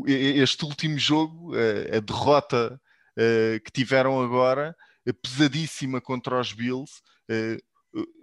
[0.07, 2.81] Este último jogo, a derrota
[3.63, 4.75] que tiveram agora,
[5.23, 7.03] pesadíssima contra os Bills,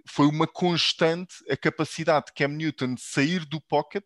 [0.08, 4.04] foi uma constante a capacidade de Cam Newton de sair do pocket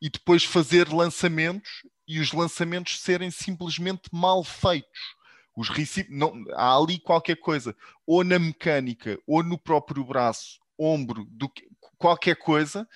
[0.00, 5.16] e depois fazer lançamentos e os lançamentos serem simplesmente mal feitos.
[5.56, 5.70] Os
[6.10, 7.74] não, há ali qualquer coisa,
[8.06, 11.50] ou na mecânica, ou no próprio braço, ombro, do,
[11.96, 12.86] qualquer coisa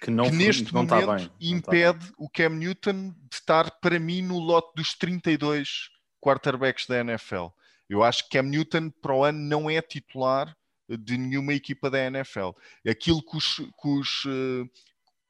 [0.00, 3.98] que, não, que neste não tá momento tá impede o Cam Newton de estar, para
[3.98, 5.90] mim, no lote dos 32
[6.20, 7.48] quarterbacks da NFL.
[7.88, 10.56] Eu acho que Cam Newton para o ano não é titular
[10.88, 12.50] de nenhuma equipa da NFL.
[12.88, 13.56] Aquilo que os.
[13.56, 14.64] Que os eh,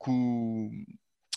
[0.02, 0.86] que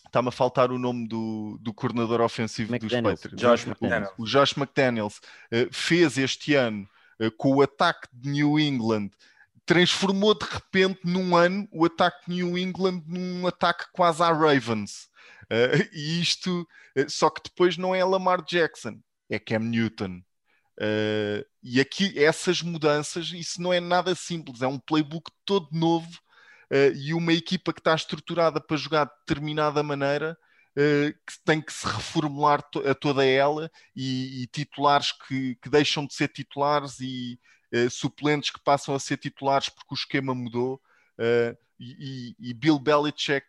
[0.09, 3.21] Está-me a faltar o nome do, do coordenador ofensivo McDaniels.
[3.21, 3.41] dos Patriots.
[3.41, 4.13] Josh McDaniels.
[4.17, 9.11] O, Josh McDaniels uh, fez este ano uh, com o ataque de New England
[9.69, 15.07] transformou de repente num ano o ataque de New England num ataque quase à Ravens.
[15.43, 16.67] Uh, e isto,
[16.97, 20.23] uh, só que depois não é Lamar Jackson, é Cam Newton.
[20.79, 26.19] Uh, e aqui essas mudanças, isso não é nada simples, é um playbook todo novo
[26.95, 30.37] e uma equipa que está estruturada para jogar de determinada maneira.
[30.75, 36.05] que tem que se reformular to a toda ela e, e titulares que, que, deixam
[36.05, 37.39] de ser titulares e,
[37.73, 40.81] uh, suplentes que passam a ser titulares porque o esquema mudou.
[41.17, 43.45] Uh, e, e, Bill Belichick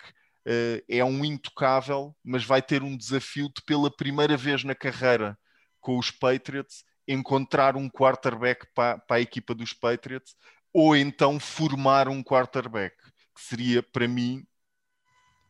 [0.47, 5.39] uh, é um intocável, mas vai ter um desafio de, pela primeira vez na carreira
[5.81, 10.35] com os Patriots, encontrar um quarterback para, para a equipa dos Patriots
[10.73, 12.97] ou então formar um quarterback,
[13.35, 14.47] que seria para mim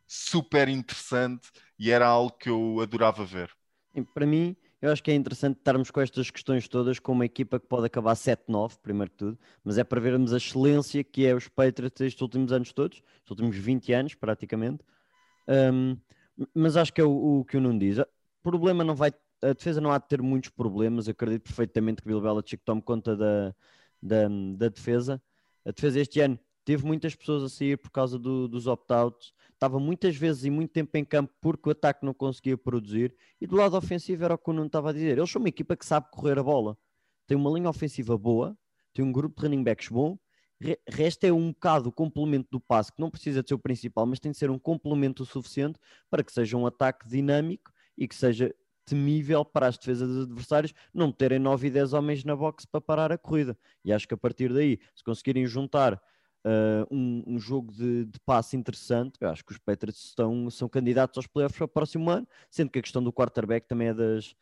[0.06, 3.50] super interessante e era algo que eu adorava ver.
[4.14, 7.60] Para mim, eu acho que é interessante estarmos com estas questões todas com uma equipa
[7.60, 11.34] que pode acabar 7-9, primeiro que tudo, mas é para vermos a excelência que é
[11.34, 14.82] os Patriots estes últimos anos todos, estes últimos 20 anos praticamente.
[15.46, 15.96] Um,
[16.54, 17.98] mas acho que é o, o, que o Nuno diz.
[17.98, 18.06] O
[18.42, 19.12] problema não vai.
[19.42, 21.08] A defesa não há de ter muitos problemas.
[21.08, 23.54] Acredito perfeitamente que Bill Belichick tome conta da,
[24.02, 25.22] da, da defesa.
[25.64, 29.78] A defesa este ano teve muitas pessoas a sair por causa do, dos opt-outs, estava
[29.78, 33.56] muitas vezes e muito tempo em campo porque o ataque não conseguia produzir, e do
[33.56, 35.18] lado ofensivo era o que o Nuno estava a dizer.
[35.18, 36.76] Eles são uma equipa que sabe correr a bola,
[37.26, 38.56] tem uma linha ofensiva boa,
[38.92, 40.18] tem um grupo de running backs bom,
[40.88, 44.04] resta é um bocado o complemento do passe, que não precisa de ser o principal,
[44.06, 45.78] mas tem de ser um complemento o suficiente
[46.10, 48.54] para que seja um ataque dinâmico e que seja
[48.90, 52.80] temível para as defesas dos adversários não terem 9 e 10 homens na boxe para
[52.80, 53.56] parar a corrida.
[53.84, 58.20] E acho que a partir daí, se conseguirem juntar uh, um, um, jogo de, de
[58.20, 59.14] passe interessante.
[59.20, 62.70] Eu acho que os Patriots estão, são candidatos aos playoffs para o próximo ano, sendo
[62.70, 64.34] que a questão do quarterback também é das,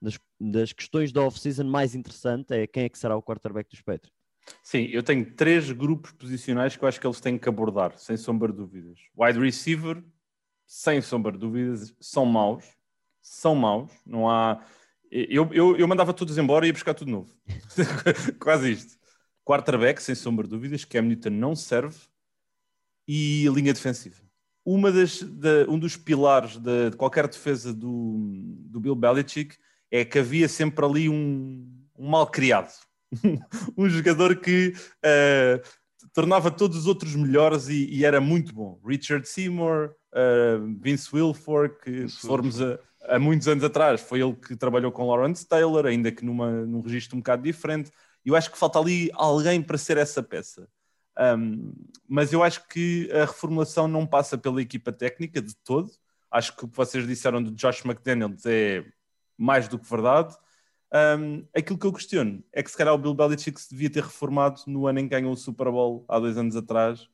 [0.00, 3.82] das, das questões da off-season mais interessante, é quem é que será o quarterback dos
[3.82, 4.18] Patriots.
[4.62, 8.16] Sim, eu tenho três grupos posicionais que eu acho que eles têm que abordar, sem
[8.16, 8.98] sombra de dúvidas.
[9.16, 10.02] Wide receiver,
[10.66, 12.64] sem sombra de dúvidas, são maus.
[13.20, 13.90] São maus.
[14.06, 14.64] Não há.
[15.10, 17.34] Eu, eu, eu mandava todos embora e ia buscar tudo novo.
[18.38, 19.00] Quase isto.
[19.44, 21.98] Quarterback, sem sombra de dúvidas, Cam Newton não serve.
[23.08, 24.16] e a linha defensiva.
[24.64, 28.16] Uma das, da, um dos pilares de, de, qualquer defesa do,
[28.68, 29.56] do Bill Belichick
[29.90, 31.66] é que havia sempre ali um,
[31.98, 32.72] um mal criado.
[33.76, 34.72] um jogador que
[35.04, 35.60] uh,
[36.12, 38.80] tornava todos os outros melhores e, e era muito bom.
[38.84, 42.78] Richard Seymour, uh, Vince Wilfork, se formos a,
[43.10, 46.80] a, muitos anos atrás, foi ele que trabalhou com Lawrence Taylor, ainda que numa, num
[46.80, 47.90] registro um bocado diferente.
[48.24, 50.68] Eu acho que falta ali alguém para ser essa peça.
[51.18, 51.72] Um,
[52.08, 55.90] mas eu acho que a reformulação não passa pela equipa técnica de todo.
[56.30, 58.84] Acho que o que vocês disseram do Josh McDaniels é
[59.36, 60.36] mais do que verdade.
[60.92, 64.02] Um, aquilo que eu questiono é que se calhar o Bill Belichick se devia ter
[64.02, 67.08] reformado no ano em que ganhou o Super Bowl há dois anos atrás.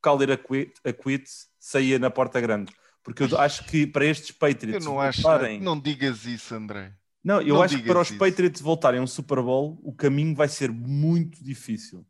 [0.00, 1.24] Calder a quit, a quit
[1.58, 2.72] saía na porta grande.
[3.02, 4.84] Porque eu acho que para estes Patriots.
[4.84, 5.22] Eu não acho.
[5.22, 5.60] Voltarem...
[5.60, 6.92] Não digas isso, André.
[7.24, 8.18] Não, eu não acho que para os isso.
[8.18, 12.04] Patriots voltarem a um Super Bowl, o caminho vai ser muito difícil.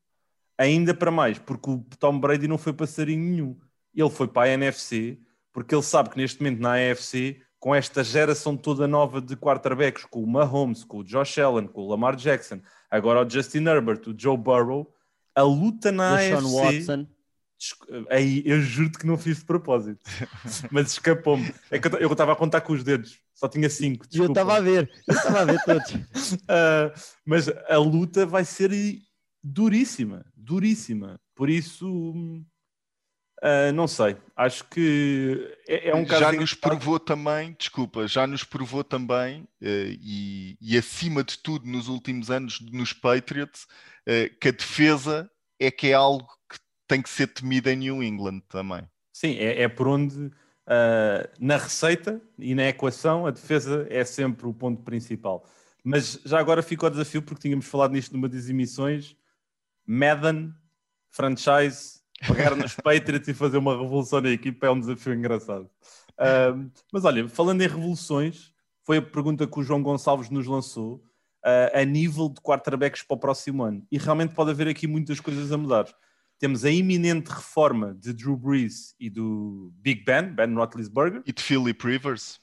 [0.57, 3.59] Ainda para mais, porque o Tom Brady não foi passarinho nenhum.
[3.94, 5.18] Ele foi para a NFC,
[5.52, 10.05] porque ele sabe que neste momento na AFC com esta geração toda nova de quarterbacks,
[10.05, 14.00] com o Mahomes, com o Josh Allen, com o Lamar Jackson, agora o Justin Herbert,
[14.09, 14.92] o Joe Burrow,
[15.33, 16.42] a luta na AFC...
[16.42, 17.07] Watson.
[18.11, 20.01] Aí, eu juro-te que não fiz de propósito,
[20.70, 21.55] mas escapou-me.
[21.70, 24.07] É que eu estava a contar com os dedos, só tinha cinco.
[24.07, 24.25] Desculpa.
[24.25, 25.92] Eu estava a ver, eu estava a ver todos.
[26.33, 26.92] uh,
[27.25, 28.70] mas a luta vai ser
[29.42, 31.20] duríssima, duríssima.
[31.35, 32.44] Por isso,
[33.42, 36.20] Uh, não sei, acho que é, é um caso.
[36.20, 39.46] Já nos provou também, desculpa, já nos provou também, uh,
[40.01, 43.64] e, e, acima de tudo nos últimos anos nos Patriots,
[44.09, 46.57] uh, que a defesa é que é algo que
[46.92, 48.83] tem que ser temida em New England também.
[49.12, 50.31] Sim, é, é por onde
[51.40, 55.44] na receita e na equação a defesa é sempre o ponto principal.
[55.83, 59.16] Mas já agora ficou o desafio, porque tínhamos falado nisto numa das emissões:
[59.87, 60.55] Madden,
[61.11, 65.68] franchise pegar nos Patriots e fazer uma revolução na equipa é um desafio engraçado.
[66.12, 68.52] Uh, mas olha, falando em revoluções,
[68.85, 70.96] foi a pergunta que o João Gonçalves nos lançou
[71.44, 73.85] uh, a nível de quarterbacks para o próximo ano.
[73.90, 75.87] E realmente pode haver aqui muitas coisas a mudar.
[76.42, 81.22] Temos a iminente reforma de Drew Brees e do Big Ben, Ben Roethlisberger.
[81.24, 82.40] E de Philip Rivers.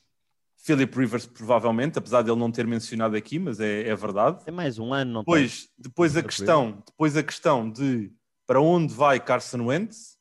[0.56, 4.46] Philip Rivers, provavelmente, apesar de ele não ter mencionado aqui, mas é, é verdade.
[4.46, 5.70] Tem mais um ano, não depois, tem.
[5.80, 8.10] Depois a, questão, depois a questão de
[8.48, 10.18] para onde vai Carson Wentz?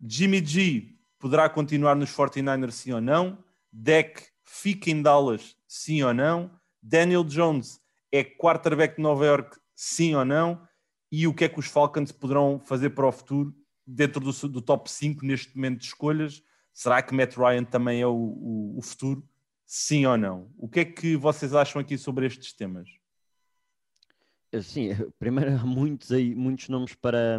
[0.00, 3.44] Jimmy G poderá continuar nos 49ers, sim ou não?
[3.70, 6.50] Deck fica em Dallas, sim ou não?
[6.82, 7.78] Daniel Jones
[8.10, 10.66] é quarterback de Nova York, sim ou não?
[11.12, 13.54] E o que é que os Falcons poderão fazer para o futuro
[13.86, 16.42] dentro do, do top 5 neste momento de escolhas?
[16.72, 19.22] Será que Matt Ryan também é o, o, o futuro?
[19.66, 20.50] Sim ou não?
[20.56, 22.88] O que é que vocês acham aqui sobre estes temas?
[24.62, 27.38] Sim, primeiro há muitos, aí, muitos nomes para,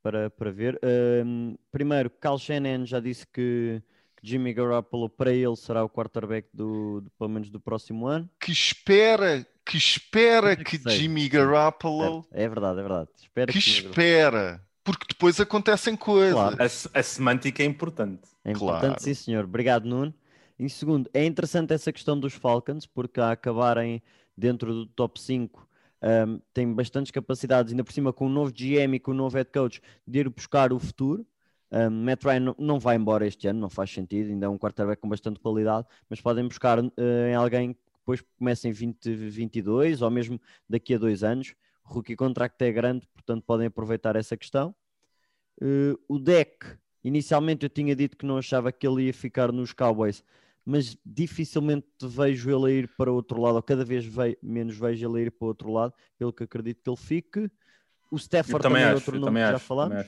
[0.00, 0.78] para, para ver.
[1.24, 3.82] Um, primeiro, Cal Shannon já disse que,
[4.22, 8.28] Jimmy Garoppolo para ele será o quarterback do, do, pelo menos do próximo ano.
[8.40, 12.26] Que espera, que espera que, que Jimmy Garoppolo.
[12.30, 13.10] É verdade, é verdade.
[13.16, 14.62] Espera que, que espera.
[14.82, 16.32] Porque depois acontecem coisas.
[16.32, 16.56] Claro.
[16.58, 18.22] A, a, semântica é importante.
[18.44, 19.02] É importante, claro.
[19.02, 19.44] sim, senhor.
[19.44, 20.14] Obrigado, Nuno.
[20.58, 24.02] Em segundo, é interessante essa questão dos Falcons, porque a acabarem
[24.36, 25.68] dentro do top 5
[26.02, 29.36] um, tem bastantes capacidades, ainda por cima com o novo GM e com o novo
[29.36, 31.26] head coach, de ir buscar o futuro.
[31.70, 35.00] Um, Matt Ryan não vai embora este ano, não faz sentido, ainda é um quarterback
[35.00, 36.92] com bastante qualidade, mas podem buscar uh,
[37.30, 41.54] em alguém que depois comece em 2022 ou mesmo daqui a dois anos.
[41.84, 44.74] O rookie contract é grande, portanto podem aproveitar essa questão.
[45.60, 46.66] Uh, o deck,
[47.04, 50.24] inicialmente eu tinha dito que não achava que ele ia ficar nos Cowboys,
[50.64, 54.06] mas dificilmente vejo ele a ir para outro lado, ou cada vez
[54.42, 57.50] menos vejo ele a ir para outro lado, pelo que acredito que ele fique.
[58.10, 60.06] O Stafford também, também é outro nome que já falámos.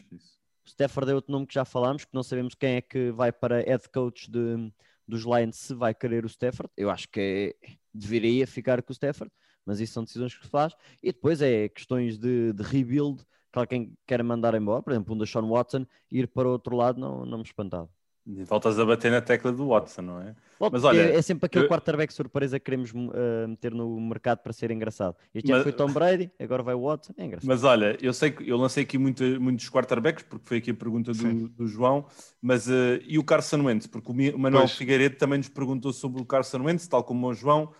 [0.64, 3.60] Stafford é outro nome que já falámos, que não sabemos quem é que vai para
[3.60, 4.72] head coach de,
[5.06, 6.70] dos Lions se vai querer o Stafford.
[6.76, 9.32] Eu acho que é, deveria ficar com o Stafford,
[9.64, 10.74] mas isso são decisões que se faz.
[11.02, 15.18] E depois é questões de, de rebuild, que alguém quer mandar embora, por exemplo, um
[15.18, 17.90] da Sean Watson, ir para o outro lado não, não me espantava.
[18.26, 20.36] Voltas a bater na tecla do Watson, não é?
[20.70, 21.68] Mas olha, é, é sempre aquele eu...
[21.68, 25.16] quarterback surpresa que queremos uh, meter no mercado para ser engraçado.
[25.34, 25.62] Este mas...
[25.62, 27.48] foi Tom Brady, agora vai o Watson, é engraçado.
[27.48, 30.74] Mas olha, eu sei que eu lancei aqui muito, muitos quarterbacks, porque foi aqui a
[30.74, 32.06] pergunta do, do João,
[32.42, 33.86] mas uh, e o Carson Wentz?
[33.86, 34.76] Porque o Manuel pois.
[34.76, 37.72] Figueiredo também nos perguntou sobre o Carson Wentz, tal como o João.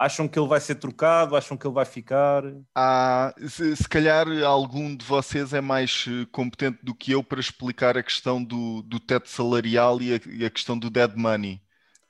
[0.00, 1.36] Acham que ele vai ser trocado?
[1.36, 2.42] Acham que ele vai ficar?
[2.74, 7.38] Ah, se, se, calhar algum de vocês é mais eh, competente do que eu para
[7.38, 11.60] explicar a questão do, do teto salarial e a, e a questão do dead money.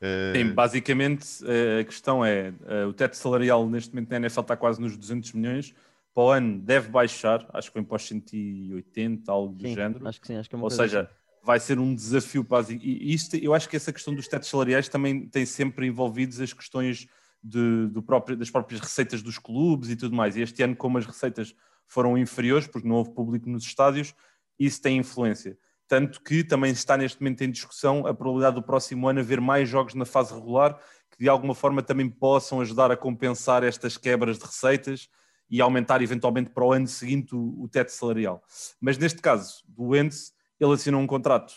[0.01, 0.37] Uh...
[0.37, 2.55] Sim, basicamente eh, a questão é
[2.89, 5.75] o teto salarial neste momento na NFL está quase nos 200 milhões,
[6.15, 10.07] para o ano deve baixar, acho que vem para os 180, algo do Sim, género.
[10.07, 11.11] acho que sim, acho que é uma Ou coisa seja, assim.
[11.43, 12.71] vai ser um desafio para as...
[12.71, 16.53] E isto, eu acho que essa questão dos tetos salariais também tem sempre envolvidos as
[16.53, 17.09] questões
[17.43, 20.37] de, do próprio, das próprias receitas dos clubes e tudo mais.
[20.37, 21.55] E este ano, como as receitas
[21.87, 24.15] foram inferiores, porque não houve público nos estádios,
[24.59, 25.59] isso tem influência.
[25.89, 29.69] Tanto que também está neste momento em discussão a probabilidade do próximo ano haver mais
[29.69, 30.79] jogos na fase regular
[31.11, 35.09] que de alguma forma também possam ajudar a compensar estas quebras de receitas
[35.51, 38.43] e aumentar eventualmente para o ano seguinte o, teto salarial.
[38.81, 41.53] Mas neste caso, do Wentz, ele assinou um contrato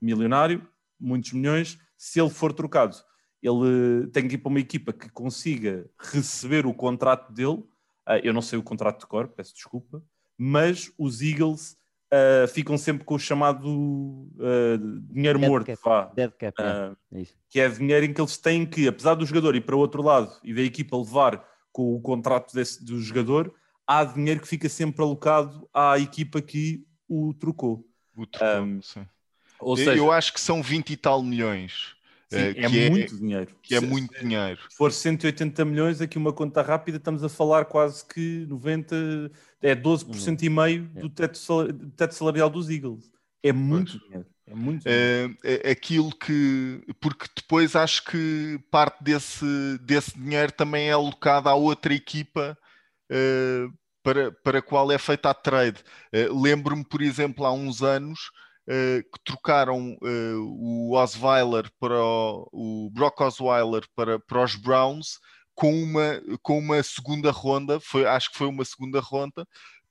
[0.00, 0.66] milionário,
[0.98, 2.96] muitos milhões, se ele for trocado,
[3.42, 7.62] ele tem que ir para uma equipa que consiga receber o contrato dele,
[8.06, 10.02] ah, eu não sei o contrato de cor, peço desculpa,
[10.36, 11.76] mas os Eagles
[12.10, 14.78] ah, ficam sempre com o chamado ah,
[15.12, 15.80] dinheiro Dead morto, cap.
[15.84, 16.04] vá.
[16.14, 17.34] Dead cap, yeah, é isso.
[17.48, 20.02] que é dinheiro em que eles têm que, apesar do jogador ir para o outro
[20.02, 23.54] lado e da equipa levar com o contrato desse, do jogador,
[23.86, 27.86] há dinheiro que fica sempre alocado à equipa que o trocou.
[28.16, 29.06] O trocou, Um, sim.
[29.60, 31.94] Ou Eu- seja, eu acho que são 20 e tal milhões,
[32.28, 33.56] sim, eh, é é- muito dinheiro.
[33.62, 34.60] que é Se- muito dinheiro.
[34.68, 38.96] Se for 180 milhões, aqui uma conta rápida, estamos a falar quase que 90,
[39.60, 41.38] é 12% e meio do teto,
[41.96, 43.10] teto salarial dos Eagles.
[43.42, 44.26] É muito dinheiro.
[44.46, 45.14] É muito dinheiro.
[45.44, 46.82] Eh, é aquilo que.
[47.00, 49.44] Porque depois acho que parte desse,
[49.82, 52.56] desse dinheiro também é alocado à outra equipa
[53.10, 53.68] eh,
[54.02, 55.82] para, para a qual é feita a trade.
[56.12, 58.30] Eh, Lembro-me, por exemplo, há uns anos
[58.68, 65.18] eh, que trocaram eh, o Osweiler para o, o Brock Osweiler para, para os Browns
[65.54, 69.44] com uma, com uma segunda ronda, foi, acho que foi uma segunda ronda,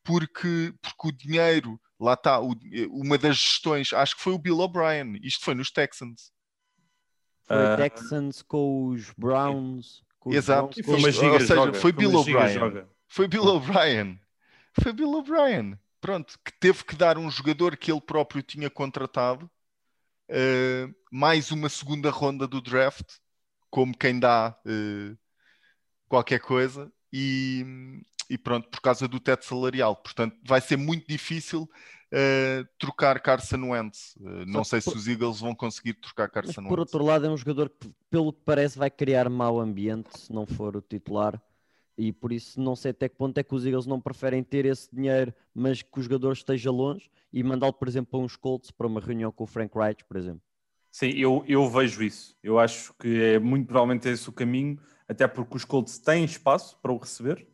[0.04, 2.56] porque, porque o dinheiro, lá está, o-
[2.90, 6.32] uma das gestões, acho que foi o Bill O'Brien, isto foi nos Texans.
[7.46, 10.02] Foi Ah, Texans com os Browns.
[10.20, 10.62] Com os Exato.
[10.62, 12.88] Browns, com foi uma ou seja, joga, foi Bill O'Brien.
[13.08, 14.20] Foi Bill O'Brien.
[14.82, 15.80] Foi Bill O'Brien.
[16.00, 19.50] Pronto, que teve que dar um jogador que ele próprio tinha contratado,
[20.30, 23.16] eh, mais uma segunda ronda do draft,
[23.70, 25.16] como quem dá eh,
[26.08, 27.66] qualquer coisa, e,
[28.30, 29.96] e pronto, por causa do teto salarial.
[29.96, 31.70] Portanto, vai ser muito difícil
[32.12, 34.16] eh, trocar Carson Wentz.
[34.20, 36.80] Não sei por- se os Eagles vão conseguir trocar Mas Carson por Wentz.
[36.80, 40.46] outro lado, é um jogador que, pelo que parece, vai criar mau ambiente se não
[40.46, 41.42] for o titular.
[41.98, 44.66] E por isso, não sei até que ponto é que os Eagles não preferem ter
[44.66, 48.70] esse dinheiro, mas que o jogador esteja longe e mandá-lo, por exemplo, para uns Colts,
[48.70, 50.42] para uma reunião com o Frank Reich, por exemplo.
[50.92, 52.36] Sim, eu, eu vejo isso.
[52.44, 56.78] Eu acho que é muito provavelmente esse o caminho, até porque os Colts têm espaço
[56.82, 57.48] para o receber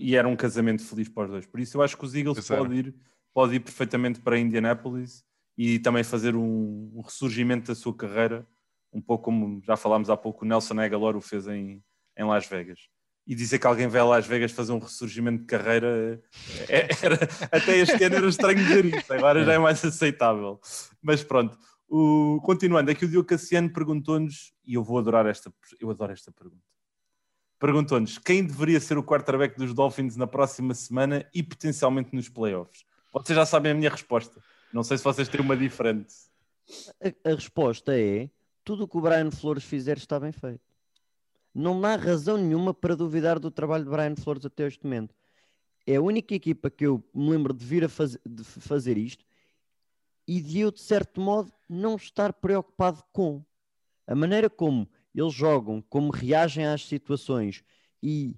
[0.00, 1.46] e era um casamento feliz para os dois.
[1.46, 2.60] Por isso eu acho que os Eagles era.
[2.62, 2.94] podem ir,
[3.32, 5.24] pode ir perfeitamente para Indianapolis
[5.56, 8.46] e também fazer um, um ressurgimento da sua carreira,
[8.92, 11.82] um pouco como já falámos há pouco, o Nelson Aguilar o fez em,
[12.16, 12.88] em Las Vegas.
[13.28, 16.18] E dizer que alguém vai a Las Vegas fazer um ressurgimento de carreira,
[16.66, 17.18] é- era-
[17.52, 20.58] até este ano era estranho dizer isso, agora já é mais aceitável.
[21.02, 25.90] Mas pronto, o- continuando, aqui o Diogo Cassiano perguntou-nos, e eu vou adorar esta, eu
[25.90, 26.62] adoro esta pergunta.
[27.58, 32.84] Perguntou-nos quem deveria ser o quarterback dos Dolphins na próxima semana e potencialmente nos playoffs.
[33.12, 34.40] Vocês já sabem a minha resposta.
[34.72, 36.14] Não sei se vocês têm uma diferente.
[37.02, 38.30] A, a resposta é:
[38.64, 40.60] tudo o que o Brian Flores fizer está bem feito.
[41.58, 45.12] Não há razão nenhuma para duvidar do trabalho de Brian Flores até este momento.
[45.84, 49.24] É a única equipa que eu me lembro de vir a faz- de fazer isto
[50.24, 53.44] e de eu, de certo modo, não estar preocupado com
[54.06, 57.64] a maneira como eles jogam, como reagem às situações
[58.00, 58.36] e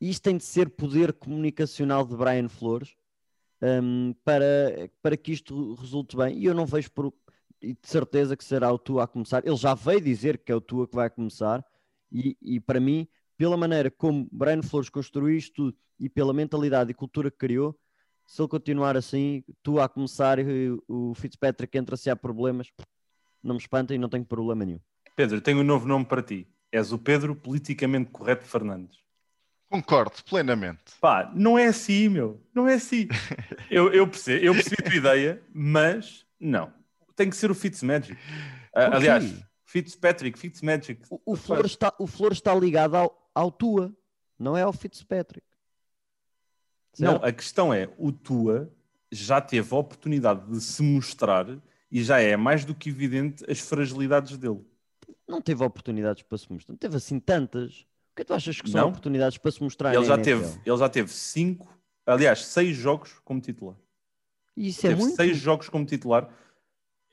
[0.00, 2.96] isto tem de ser poder comunicacional de Brian Flores
[3.62, 6.36] hum, para, para que isto resulte bem.
[6.38, 7.14] E eu não vejo por,
[7.60, 9.46] e de certeza que será o Tua a começar.
[9.46, 11.64] Ele já veio dizer que é o Tua que vai começar,
[12.12, 16.90] e, e para mim, pela maneira como Brian Flores construiu isto tudo e pela mentalidade
[16.90, 17.78] e cultura que criou,
[18.26, 22.68] se ele continuar assim, Tua a começar e o Fitzpatrick entra se há problemas,
[23.42, 24.80] não me espanta e não tenho problema nenhum.
[25.16, 26.46] Pedro, tenho um novo nome para ti.
[26.70, 28.98] És o Pedro politicamente correto Fernandes.
[29.68, 30.80] Concordo plenamente.
[31.00, 32.42] Pá, não é assim, meu.
[32.54, 33.08] Não é assim.
[33.70, 36.72] eu, eu, percebi, eu percebi a tua ideia, mas não.
[37.14, 38.16] Tem que ser o Fitzmagic.
[38.72, 38.96] Porquê?
[38.96, 41.02] aliás, Fitzpatrick, Fitzmagic.
[41.08, 43.90] O, o, Flores, está, o Flores está ligado ao, ao Tua,
[44.38, 45.46] não é ao Fitzpatrick.
[46.98, 47.24] Não, Certo?
[47.24, 48.70] a questão é, o Tua
[49.10, 51.46] já teve a oportunidade de se mostrar
[51.90, 54.60] e já é mais do que evidente as fragilidades dele.
[55.26, 56.72] não teve oportunidades para se mostrar.
[56.72, 57.80] Não teve assim tantas.
[58.12, 58.88] O que é que tu achas que são Não.
[58.90, 60.24] oportunidades para se mostrar Ele já, NFL?
[60.42, 63.76] teve, ele já teve cinco, aliás, seis jogos como titular.
[64.54, 65.16] E isso é teve muito.
[65.16, 66.28] seis jogos como titular.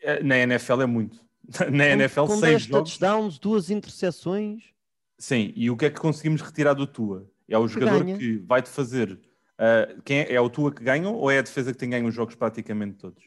[0.01, 1.28] Eh, Na NFL é muito.
[1.71, 2.89] Na NFL, com seis 10 jogos.
[2.97, 4.63] touchdowns, duas interseções.
[5.17, 7.29] Sim, e o que é que conseguimos retirar do Tua?
[7.47, 8.17] É o jogador ganha.
[8.17, 9.13] que vai-te fazer.
[9.13, 12.07] uh, quem é, é o Tua que ganha ou é a defesa que tem ganho
[12.07, 13.23] os jogos praticamente todos?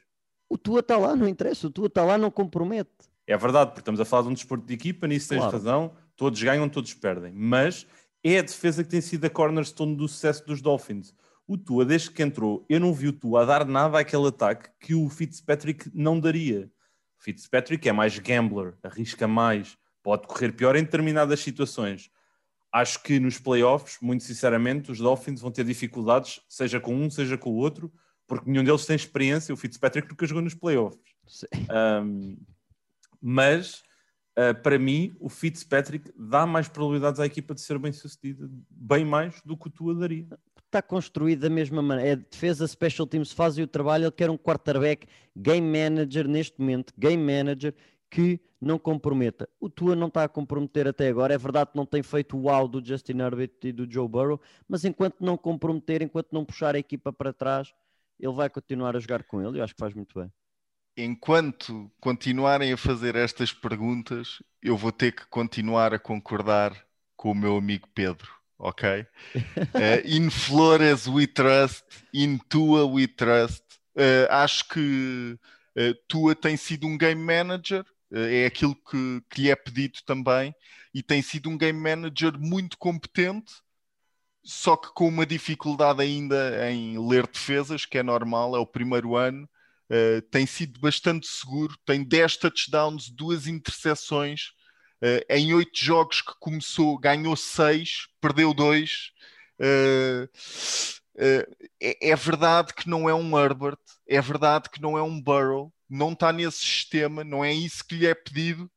[0.49, 1.67] O Tua está lá, não interessa.
[1.67, 2.91] O Tua está lá, não compromete.
[3.27, 5.53] É verdade, porque estamos a falar de um desporto de equipa, nisso tens Claro.
[5.53, 5.93] razão.
[6.17, 7.33] Todos ganham, todos perdem.
[7.35, 7.87] Mas
[8.23, 11.15] é a defesa que tem sido a cornerstone do sucesso dos Dolphins.
[11.47, 14.69] O Tua, desde que entrou, eu não vi o Tua a dar nada àquele ataque
[14.81, 16.71] que o Fitzpatrick não daria.
[17.23, 22.11] Fitzpatrick é mais gambler, arrisca mais, pode correr pior em determinadas situações.
[22.73, 27.39] Acho que nos playoffs, muito sinceramente, os Dolphins vão ter dificuldades, seja com um, seja
[27.39, 27.93] com o outro,
[28.27, 29.53] porque nenhum deles tem experiência.
[29.53, 31.14] O Fitzpatrick nunca jogou nos playoffs.
[31.29, 31.47] Sim.
[31.70, 32.37] Um,
[33.20, 33.83] mas
[34.37, 39.05] uh, para mim, o Fitzpatrick dá mais probabilidades à equipa de ser bem sucedida, bem
[39.05, 40.27] mais do que o Tua daria.
[40.73, 42.12] Está construído da mesma maneira.
[42.12, 44.05] É defesa, special teams fazem o trabalho.
[44.05, 45.07] Ele quer um quarterback,
[45.37, 47.75] game manager neste momento, game manager
[48.11, 49.47] que não comprometa.
[49.61, 51.35] O Tua não está a comprometer até agora.
[51.35, 54.41] É verdade que não tem feito o wow do Justin Herbert e do Joe Burrow,
[54.66, 57.75] mas enquanto não comprometer, enquanto não puxar a equipa para trás,
[58.18, 59.59] ele vai continuar a jogar com ele.
[59.59, 60.33] Eu acho que faz muito bem.
[60.97, 66.75] Enquanto continuarem a fazer estas perguntas, eu vou ter que continuar a concordar
[67.14, 68.31] com o meu amigo Pedro,
[68.63, 69.05] ok?
[69.75, 71.85] Eh, in Flores we trust,
[72.15, 73.65] in Tua we trust.
[73.97, 75.37] Eh, acho que
[75.77, 80.55] eh, Tua tem sido um game manager, é aquilo que, que lhe é pedido também,
[80.95, 83.53] e tem sido um game manager muito competente,
[84.45, 89.17] só que com uma dificuldade ainda em ler defesas, que é normal, é o primeiro
[89.17, 89.49] ano.
[89.91, 94.53] Uh, tem sido bastante seguro, tem 10 touchdowns, duas interseções.
[95.03, 99.11] Uh, em oito jogos que começou, ganhou seis, perdeu dois.
[99.59, 100.28] Uh,
[101.18, 105.74] é, é, verdade que não é um Herbert, é verdade que não é um Burrow,
[105.90, 108.70] não está nesse sistema, não é isso que lhe é pedido.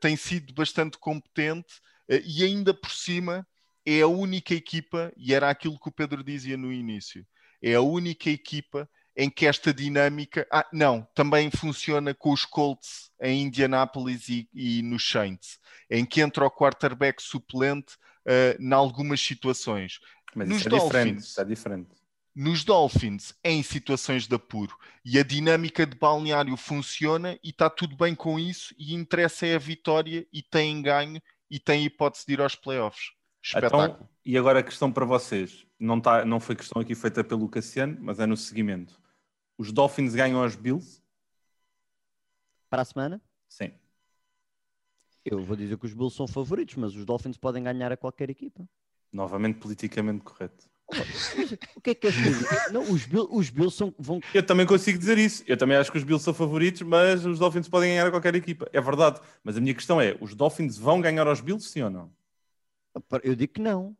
[0.00, 1.80] tem sido bastante competente
[2.24, 3.46] e ainda por cima
[3.84, 7.24] é a única equipa, e era aquilo que o Pedro dizia no início,
[7.62, 10.46] é a única equipa em que esta dinâmica.
[10.52, 15.58] Ah, não, também funciona com os Colts em Indianapolis e, e nos Saints,
[15.90, 17.94] em que entra o quarterback suplente
[18.26, 19.98] uh, em algumas situações.
[20.34, 21.88] Mas nos isso é Dolphins, diferente, isso é diferente.
[22.34, 27.96] Nos Dolphins, em situações de apuro, e a dinâmica de balneário funciona e está tudo
[27.96, 32.34] bem com isso, e interessa é a vitória, e tem ganho, e tem hipótese de
[32.34, 33.12] ir aos playoffs.
[33.42, 33.84] Espetáculo.
[33.84, 37.48] Então, e agora a questão para vocês, não, tá, não foi questão aqui feita pelo
[37.48, 39.00] Cassiano, mas é no seguimento.
[39.58, 41.02] Os Dolphins ganham aos Bills?
[42.68, 43.20] Para a semana?
[43.48, 43.72] Sim.
[45.24, 48.30] Eu vou dizer que os Bills são favoritos, mas os Dolphins podem ganhar a qualquer
[48.30, 48.68] equipa.
[49.12, 50.68] Novamente politicamente correto.
[51.74, 52.14] o que é que és
[52.70, 54.20] Não, os Bills, os Bills são, vão.
[54.32, 55.42] Eu também consigo dizer isso.
[55.46, 58.34] Eu também acho que os Bills são favoritos, mas os Dolphins podem ganhar a qualquer
[58.36, 58.68] equipa.
[58.72, 59.20] É verdade.
[59.42, 62.12] Mas a minha questão é: os Dolphins vão ganhar aos Bills, sim ou não?
[63.22, 63.96] Eu digo que não.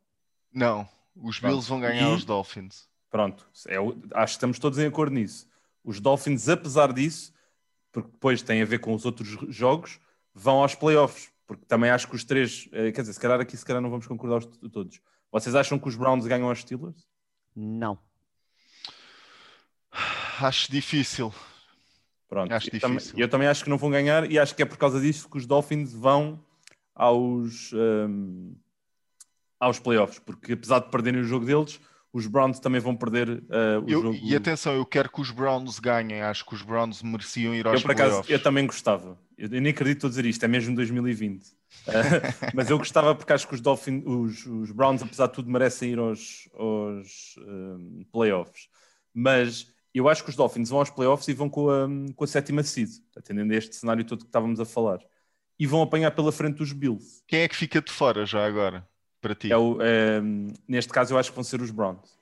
[0.52, 1.40] Não, os.
[1.40, 2.88] Bills vão ganhar E- os Dolphins.
[3.10, 3.76] Pronto, é
[4.14, 5.48] acho que estamos todos em acordo nisso.
[5.84, 7.32] Os Dolphins, apesar disso,
[7.92, 9.98] porque depois tem a ver com os outros jogos,
[10.34, 11.30] vão aos playoffs.
[11.46, 13.88] Porque também acho que os três, eh, quer dizer, se calhar aqui se calhar não
[13.88, 15.00] vamos concordar os- todos.
[15.30, 17.06] Vocês acham que os Browns ganham aos Steelers?
[17.54, 17.96] Não.
[20.40, 21.32] Acho difícil.
[22.28, 23.18] Pronto, Acho eu, também, difícil.
[23.20, 25.38] eu também acho que não vão ganhar e acho que é por causa disso que
[25.38, 26.44] os Dolphins vão
[26.94, 28.52] aos, ehm,
[29.60, 31.80] aos playoffs, porque apesar de perderem o jogo deles,
[32.16, 34.18] os Browns também vão perder eh, o Eu- jogo.
[34.22, 36.22] E atenção, eu quero que os Browns ganhem.
[36.22, 38.30] Acho que os Browns mereciam ir aos Eu, por acaso, playoffs.
[38.30, 39.18] eu também gostava.
[39.36, 41.44] Eu, eu nem acredito a dizer isto, é mesmo 2020.
[41.88, 45.50] Eh, mas eu gostava porque acho que os, Dolphins, os, os Browns, apesar de tudo,
[45.50, 48.68] merecem ir aos, aos ehm, playoffs.
[49.14, 52.26] Mas eu acho que os Dolphins vão aos playoffs e vão com a, com a
[52.26, 54.98] sétima seed, atendendo a este cenário todo que estávamos a falar.
[55.58, 57.22] E vão apanhar pela frente os Bills.
[57.26, 58.86] Quem é que fica de fora já agora?
[59.26, 59.50] Para ti?
[59.50, 62.16] É o, ehm, neste caso, eu acho que vão ser os Browns.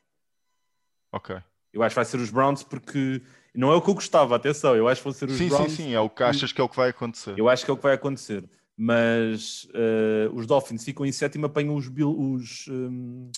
[1.12, 1.36] Ok.
[1.70, 3.20] Eu acho que vai ser os Browns porque
[3.54, 4.74] não é o que eu gostava, atenção.
[4.74, 5.72] Eu acho que vão ser os Sim, sim, Browns.
[5.72, 5.92] sim.
[5.92, 7.38] É o que achas que é o que vai acontecer.
[7.38, 8.48] Eu acho que é o que vai acontecer.
[8.76, 13.30] Mas eh, os Dolphins ficam em sétimo, apanham os, Bill- os, hum,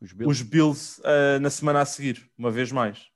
[0.00, 0.30] Os Bills.
[0.30, 3.08] os Bills eh, na semana a seguir, uma vez mais.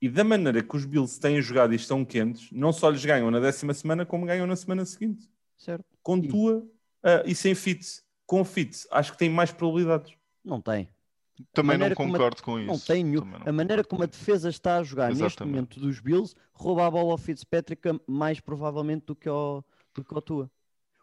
[0.00, 3.30] E da maneira que os Bills têm jogado e estão quentes, não só lhes ganham
[3.32, 5.28] na décima semana, como ganham na semana seguinte.
[5.58, 5.84] Certo.
[6.02, 6.64] Com tua
[7.02, 8.00] eh, e sem fit.
[8.26, 10.14] Com fit, acho que tem mais probabilidades.
[10.44, 10.88] Não tem.
[11.52, 12.68] Também não concordo com isso.
[12.68, 13.24] Não tem nenhum.
[13.24, 15.54] Não A maneira como a defesa está a jogar neste Exatamente.
[15.54, 19.64] momento dos Bills rouba a bola ao Fitzpatrick mais provavelmente do que ao,
[19.94, 20.50] do que ao Tua.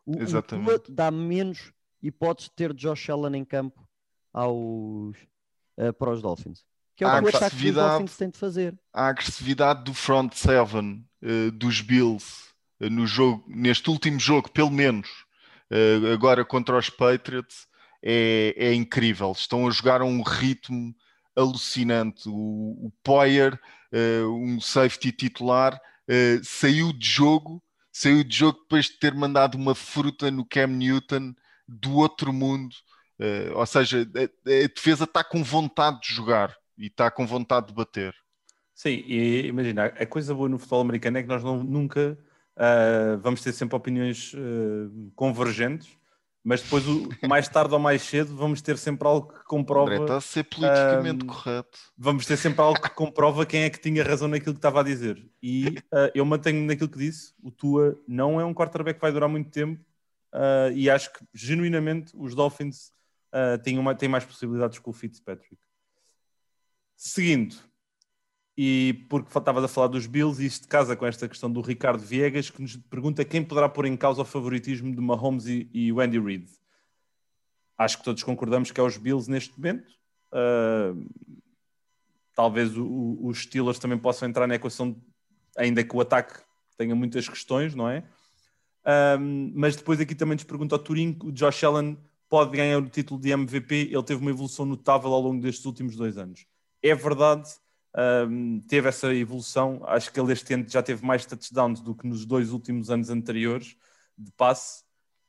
[0.06, 0.80] O, o Exatamente.
[0.84, 3.88] Tua dá menos hipóteses de ter Josh Allen em campo
[4.32, 5.18] aos,
[5.78, 6.64] eh, para os Dolphins.
[6.96, 8.78] Que é o A que o Dolphins tem de fazer.
[8.94, 12.50] a agressividade do front seven eh, dos Bills
[12.80, 15.26] eh, no jogo, neste último jogo, pelo menos,
[15.72, 17.68] eh, agora contra os Patriots,
[18.02, 19.32] é, é incrível.
[19.32, 20.94] Estão a jogar a um ritmo
[21.36, 22.28] alucinante.
[22.28, 23.60] O, o Poyer,
[23.94, 27.62] uh, um safety titular, uh, saiu de jogo,
[27.92, 31.34] saiu de jogo depois de ter mandado uma fruta no Cam Newton
[31.68, 32.74] do outro mundo.
[33.20, 37.68] Uh, ou seja, a, a defesa está com vontade de jogar e está com vontade
[37.68, 38.16] de bater.
[38.74, 42.18] Sim, e imagina, a coisa boa no futebol americano é que nós não, nunca
[42.60, 45.90] uh, vamos ter sempre opiniões uh, convergentes,
[46.44, 49.92] mas depois, o, mais tarde ou mais cedo, vamos ter sempre algo que comprova.
[49.92, 51.80] André, está a ser politicamente uh, correto.
[51.98, 54.84] Vamos ter sempre algo que comprova quem é que tinha razão naquilo que estava a
[54.84, 55.26] dizer.
[55.42, 55.76] E
[56.14, 59.50] eu mantenho naquilo que disse: o Tua não é um quarterback que vai durar muito
[59.50, 59.84] tempo,
[60.74, 62.94] e acho que genuinamente os Dolphins
[63.64, 65.58] têm, uma, têm mais possibilidades que o Fitzpatrick.
[66.96, 67.56] Seguindo,
[68.62, 72.04] e porque estavas a falar dos Bills, e isto casa com esta questão do Ricardo
[72.04, 75.92] Viegas, que nos pergunta quem poderá pôr em causa o favoritismo de Mahomes e, e
[75.92, 76.46] Andy Reid.
[77.78, 79.88] Acho que todos concordamos que é os Bills neste momento.
[80.34, 81.10] Uh,
[82.36, 85.02] talvez os Steelers também possam entrar na equação,
[85.56, 86.42] ainda que o ataque
[86.78, 88.04] tenha muitas questões, não é?
[89.18, 91.98] Um, mas depois aqui também nos pergunta ao Turim, o Josh Allen
[92.28, 95.96] pode ganhar o título de MVP, ele teve uma evolução notável ao longo destes últimos
[95.96, 96.46] dois anos.
[96.84, 97.50] É verdade,
[97.98, 99.82] um, teve essa evolução.
[99.86, 103.10] Acho que ele este ano já teve mais touchdowns do que nos dois últimos anos
[103.10, 103.76] anteriores
[104.18, 104.84] de passe,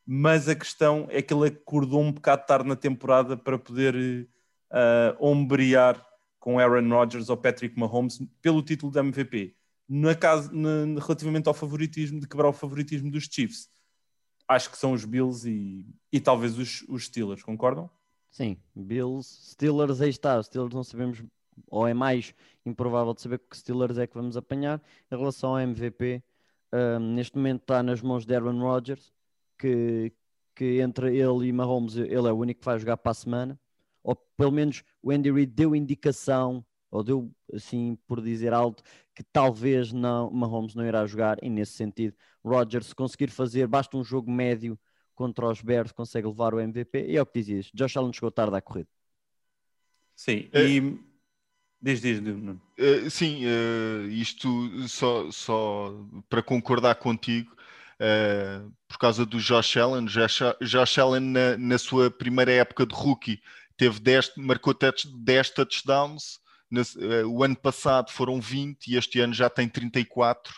[0.06, 4.28] mas a questão é que ele acordou um bocado tarde na temporada para poder
[4.70, 6.04] uh, ombrear
[6.38, 9.54] com Aaron Rodgers ou Patrick Mahomes pelo título de MVP.
[9.88, 13.68] Na casa, na, relativamente ao favoritismo, de quebrar o favoritismo dos Chiefs,
[14.48, 17.90] acho que são os Bills e, e talvez os, os Steelers, concordam?
[18.30, 20.38] Sim, Bills, Steelers, aí está.
[20.38, 21.22] Os Steelers não sabemos
[21.68, 22.34] ou é mais
[22.64, 24.80] improvável de saber que Steelers é que vamos apanhar.
[25.10, 26.22] Em relação ao MVP,
[26.72, 29.12] um, neste momento está nas mãos de Aaron Rodgers,
[29.58, 30.12] que,
[30.54, 33.60] que entre ele e Mahomes, ele é o único que vai jogar para a semana.
[34.02, 38.82] Ou pelo menos o Andy Reid deu indicação, ou deu assim por dizer alto,
[39.14, 41.38] que talvez não, Mahomes não irá jogar.
[41.42, 44.78] E nesse sentido, Rodgers, se conseguir fazer, basta um jogo médio
[45.14, 47.06] contra os Bears, consegue levar o MVP.
[47.06, 48.88] E é o que dizias, Josh Allen chegou tarde à corrida.
[50.14, 50.98] Sim, e
[51.82, 52.20] Diz, diz.
[52.20, 55.94] Uh, sim, uh, isto só, só
[56.28, 57.56] para concordar contigo,
[57.94, 60.04] uh, por causa do Josh Allen.
[60.04, 63.40] Josh, Josh Allen, na, na, sua primeira época de rookie,
[63.78, 66.38] teve 10, marcou 10 touchdowns.
[66.70, 66.82] No,
[67.28, 70.54] o ano passado foram 20 e este ano já tem 34.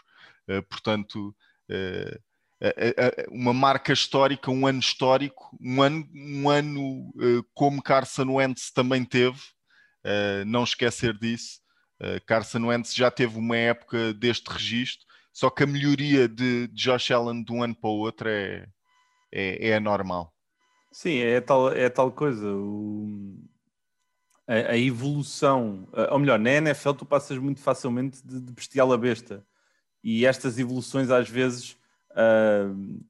[0.68, 1.34] portanto,
[3.30, 7.14] uma marca histórica, um ano histórico, um ano, um ano
[7.54, 9.40] como Carson Wentz também teve.
[10.04, 11.60] Uh, não esquecer disso.
[12.00, 16.74] Uh, Carson Wentz já teve uma época deste registro, só que a melhoria de, de
[16.74, 18.66] Josh Allen de um ano para o outro é,
[19.30, 20.34] é, é normal.
[20.90, 22.46] Sim, é tal, é tal coisa.
[22.46, 23.38] O,
[24.46, 28.98] a, a, evolução, ou melhor, na NFL tu passas muito facilmente de, de bestial a
[28.98, 29.46] besta.
[30.02, 31.76] E estas evoluções às vezes
[32.10, 33.04] uh,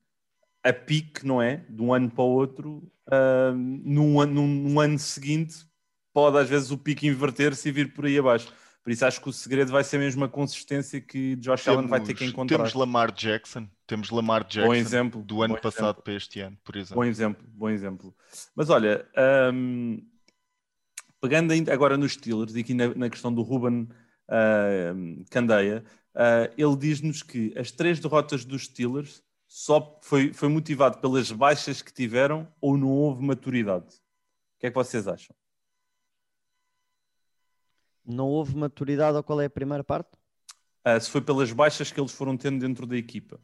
[0.62, 1.64] a pique, não é?
[1.68, 5.66] De um ano para o outro, uh, num, num, num ano seguinte
[6.12, 8.52] pode às vezes o pico inverter-se e vir por aí abaixo.
[8.82, 11.88] Por isso acho que o segredo vai ser mesmo a consistência que Josh temos, Allen
[11.88, 12.58] vai ter que encontrar.
[12.58, 16.02] Temos Lamar Jackson, temos Lamar Jackson bom exemplo, do ano passado exemplo.
[16.02, 16.96] para este ano, por exemplo.
[16.96, 18.14] Bom exemplo, bom exemplo.
[18.56, 19.06] Mas olha,
[19.54, 20.04] um,
[21.20, 23.88] pegando agora nos Steelers e aqui na, na questão do Ruben
[24.28, 25.84] uh, Candeia,
[26.16, 31.80] uh, ele diz-nos que as três derrotas dos Steelers só foi, foi motivado pelas baixas
[31.80, 33.86] que tiveram ou não houve maturidade.
[33.86, 35.36] O que é que vocês acham?
[38.04, 40.10] Não houve maturidade ou qual é a primeira parte?
[40.86, 43.40] Uh, se foi pelas baixas que eles foram tendo dentro da equipa.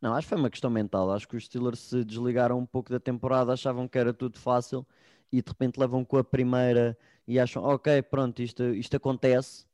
[0.00, 1.10] Não, acho que foi uma questão mental.
[1.10, 4.86] Acho que os Steelers se desligaram um pouco da temporada, achavam que era tudo fácil
[5.32, 9.66] e de repente levam com a primeira e acham, ok, pronto, isto, isto acontece.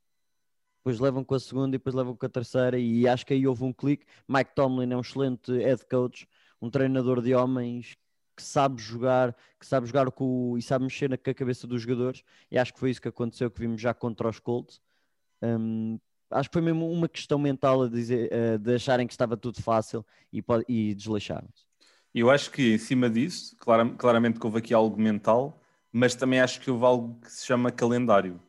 [0.79, 3.47] Depois levam com a segunda e depois levam com a terceira e acho que aí
[3.47, 4.07] houve um clique.
[4.29, 6.29] Mike Tomlin é um excelente head coach,
[6.61, 7.97] um treinador de homens
[8.37, 12.59] que sabe jogar, que sabe jogar com, e sabe mexer na, cabeça dos jogadores, e
[12.59, 14.81] acho que foi isso que aconteceu, que vimos já contra os Colts.
[15.43, 15.99] Um,
[16.31, 19.63] acho que foi mesmo uma questão mental a dizer, uh, de acharem que estava tudo
[19.63, 21.65] fácil e, e desleixaram-se.
[22.15, 25.61] Eu acho que em cima disso, clar, claramente que houve aqui algo mental,
[25.93, 28.41] mas também acho que houve algo que se chama calendário.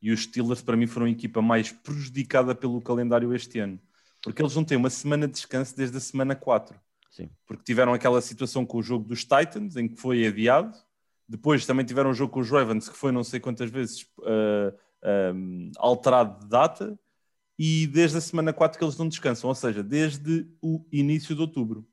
[0.00, 3.78] E os Steelers, para mim, foram a equipa mais prejudicada pelo calendário este ano.
[4.20, 6.78] Porque eles não têm uma semana de descanso desde a semana 4.
[7.12, 7.28] Sim.
[7.46, 10.74] Porque tiveram aquela situação com o jogo dos Titans, em que foi adiado.
[11.28, 14.74] Depois também tiveram um jogo com os Ravens, que foi não sei quantas vezes uh,
[15.02, 16.98] ah, um, ah, alterado de data.
[17.58, 21.42] E desde a semana 4 que eles não descansam, ou seja, desde o início de
[21.42, 21.86] outubro.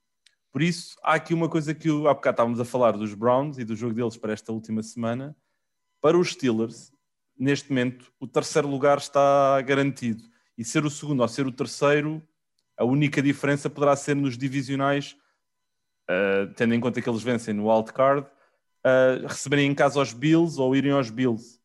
[0.54, 3.66] Por isso, há aqui uma coisa que há bocado estávamos a falar dos Browns e
[3.66, 5.36] do jogo deles para esta última semana.
[6.02, 6.94] Para os Steelers,
[7.38, 10.24] neste momento, o terceiro lugar está garantido.
[10.58, 12.26] E ser o segundo ou ser o terceiro,
[12.80, 15.18] a única diferença poderá ser nos divisionais,
[16.10, 20.60] uh, tendo em conta que eles vencem no wildcard, uh, receberem em casa os Bills
[20.60, 21.60] ou irem aos Bills.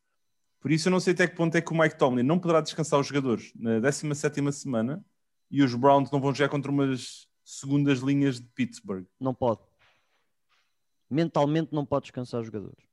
[0.59, 2.59] Por isso, eu não sei até que ponto é que o Mike Tomlin não poderá
[2.59, 5.05] descansar os jogadores na 17 semana
[5.49, 9.05] e os Browns não vão jogar contra umas segundas linhas de Pittsburgh.
[9.17, 9.61] Não pode.
[11.09, 12.83] Mentalmente não pode descansar os jogadores.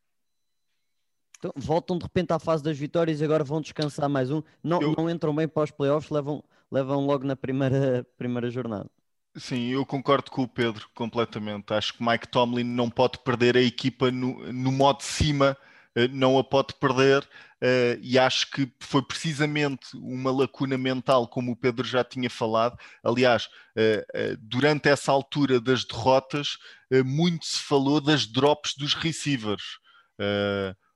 [1.38, 4.42] Então, voltam de repente à fase das vitórias e agora vão descansar mais um.
[4.62, 4.94] Não, eu...
[4.96, 8.90] não entram bem para os playoffs, levam, levam logo na primeira, primeira jornada.
[9.36, 11.72] Sim, eu concordo com o Pedro completamente.
[11.72, 15.56] Acho que Mike Tomlin não pode perder a equipa no, no modo de cima,
[15.94, 21.52] eh, não a pode perder, uh, e acho que foi precisamente uma lacuna mental, como
[21.52, 22.76] o Pedro já tinha falado.
[23.02, 23.46] Aliás,
[23.76, 26.58] uh, uh, durante essa altura das derrotas,
[27.04, 29.62] muito se falou das drops dos receivers.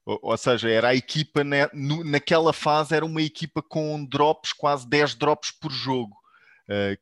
[0.07, 4.53] Ou, ou, seja, era a equipa ne, no, naquela fase era uma equipa com drops,
[4.53, 6.17] quase 10 drops por jogo,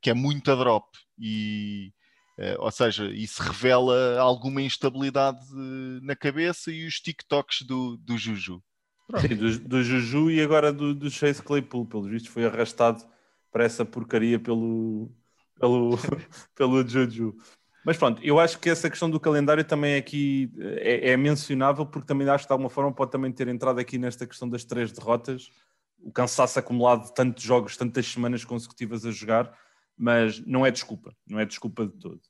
[0.00, 0.88] que é muita drop.
[1.18, 1.92] E,
[2.58, 5.38] ou seja, isso revela alguma instabilidade
[6.02, 8.62] na cabeça e os TikToks do, do Juju.
[9.20, 13.04] Sim, do, do, Juju e agora do, do Chase Claypool, pelos vistos, foi arrastado
[13.52, 15.12] para essa porcaria pelo,
[15.60, 15.90] pelo,
[16.56, 17.36] pelo Juju.
[17.84, 22.06] Mas pronto, eu acho que essa questão do calendário também aqui é, é, mencionável, porque
[22.06, 24.90] também acho que de alguma forma pode também ter entrado aqui nesta questão das três
[24.90, 25.50] derrotas,
[25.98, 29.52] o cansaço acumulado de tantos jogos, tantas semanas consecutivas a jogar,
[29.96, 32.20] mas não é desculpa, não é desculpa de todo.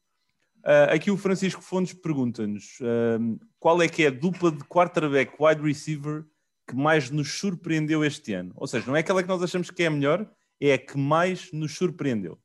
[0.64, 5.34] Uh, aqui o Francisco Fontes pergunta-nos uh, qual é que é a dupla de quarterback
[5.38, 6.24] wide receiver
[6.66, 8.52] que mais nos surpreendeu este ano?
[8.56, 10.28] Ou seja, não é aquela que nós achamos que é a melhor,
[10.60, 12.38] é a que mais nos surpreendeu.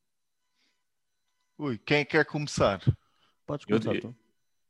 [1.60, 2.82] Ui, quem é quer começar?
[3.46, 4.16] Podes começar eu, tu.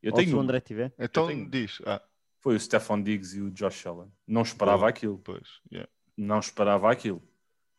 [0.02, 0.30] Eu, tenho.
[0.30, 0.92] se o André tiver.
[0.98, 1.80] Então diz.
[1.86, 2.02] Ah.
[2.40, 4.12] Foi o Stefan Diggs e o Josh Allen.
[4.26, 5.20] Não esperava aquilo.
[5.20, 5.88] Pois, yeah.
[6.18, 7.22] Não esperava aquilo.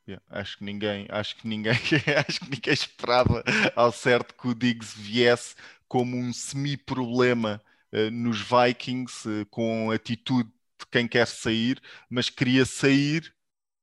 [0.07, 0.25] Yeah.
[0.31, 1.73] Acho que ninguém, acho que ninguém,
[2.29, 3.43] acho que ninguém esperava
[3.75, 5.57] ao certo que o Diggs viesse
[5.89, 7.61] como um semi-problema
[7.93, 10.49] uh, nos Vikings, uh, com atitude
[10.79, 13.35] de quem quer sair, mas queria sair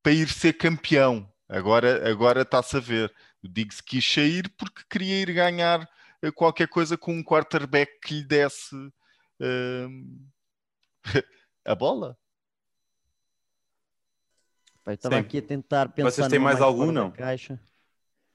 [0.01, 1.29] para ir ser campeão.
[1.49, 3.13] Agora, agora está-se a ver.
[3.43, 5.87] O Diggs quis sair porque queria ir ganhar
[6.21, 9.89] eh, qualquer coisa com um quarterback que lhe desse uh,
[11.65, 12.17] a bola.
[14.87, 16.11] estava aqui a tentar pensar.
[16.11, 17.11] Vocês têm mais, mais algum, não?
[17.11, 17.59] Caixa.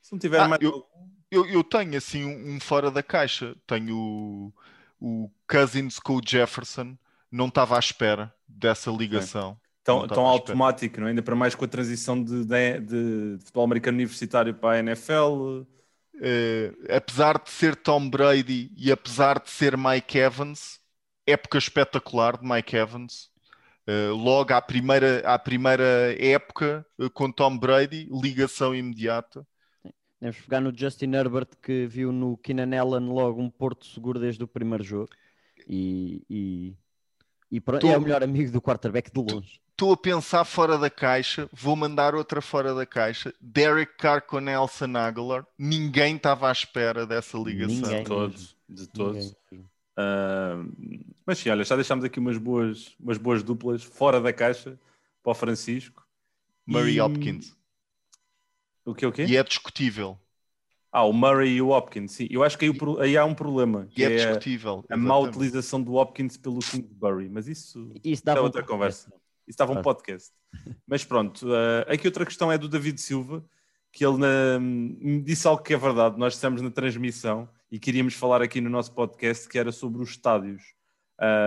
[0.01, 1.11] Se não tiver ah, mais eu, algum.
[1.31, 3.57] Eu, eu tenho assim um, um, fora da caixa.
[3.67, 4.53] Tenho o,
[5.01, 6.97] o Cousins com o Jefferson
[7.33, 9.59] não estava à espera dessa ligação.
[9.85, 11.11] Tão, tão automático, não é?
[11.11, 15.65] ainda para mais com a transição de, de, de futebol americano universitário para a NFL.
[16.15, 20.79] Uh, apesar de ser Tom Brady e apesar de ser Mike Evans,
[21.27, 23.31] época espetacular de Mike Evans.
[23.89, 29.45] Uh, logo à primeira, à primeira época uh, com Tom Brady, ligação imediata.
[30.21, 34.45] Devemos pegar no Justin Herbert que viu no Keenan Allen logo um porto seguro desde
[34.45, 35.11] o primeiro jogo
[35.69, 36.77] e, e
[37.53, 39.61] e tô, é o melhor amigo do quarterback de longe.
[39.83, 43.35] Estou a pensar fora da caixa, vou mandar outra fora da caixa.
[43.41, 45.45] Derek Carr com Nelson Aguilar.
[45.59, 47.75] Ninguém estava à espera dessa ligação.
[47.79, 48.05] Ninguém.
[48.05, 49.35] De todos, de todos.
[49.51, 54.79] Uh, mas sim, olha, já deixámos aqui umas boas, umas boas duplas fora da caixa
[55.21, 56.07] para o Francisco.
[56.65, 57.01] Murray e...
[57.01, 57.53] Hopkins.
[58.85, 59.25] O que o quê?
[59.25, 60.17] E é discutível.
[60.93, 62.29] Ah, o Murray e o Hopkins, sim.
[62.31, 63.89] Eu acho que aí, aí há um problema.
[63.91, 64.85] Que é, é discutível.
[64.89, 69.13] A, a má utilização do Hopkins pelo Kingsbury, mas isso, isso é outra um conversa.
[69.47, 70.31] Estava um podcast.
[70.87, 73.45] Mas pronto, uh, aqui outra questão é do David Silva,
[73.93, 76.19] que ele na, me disse algo que é verdade.
[76.19, 80.11] Nós estamos na transmissão e queríamos falar aqui no nosso podcast que era sobre os
[80.11, 80.63] estádios.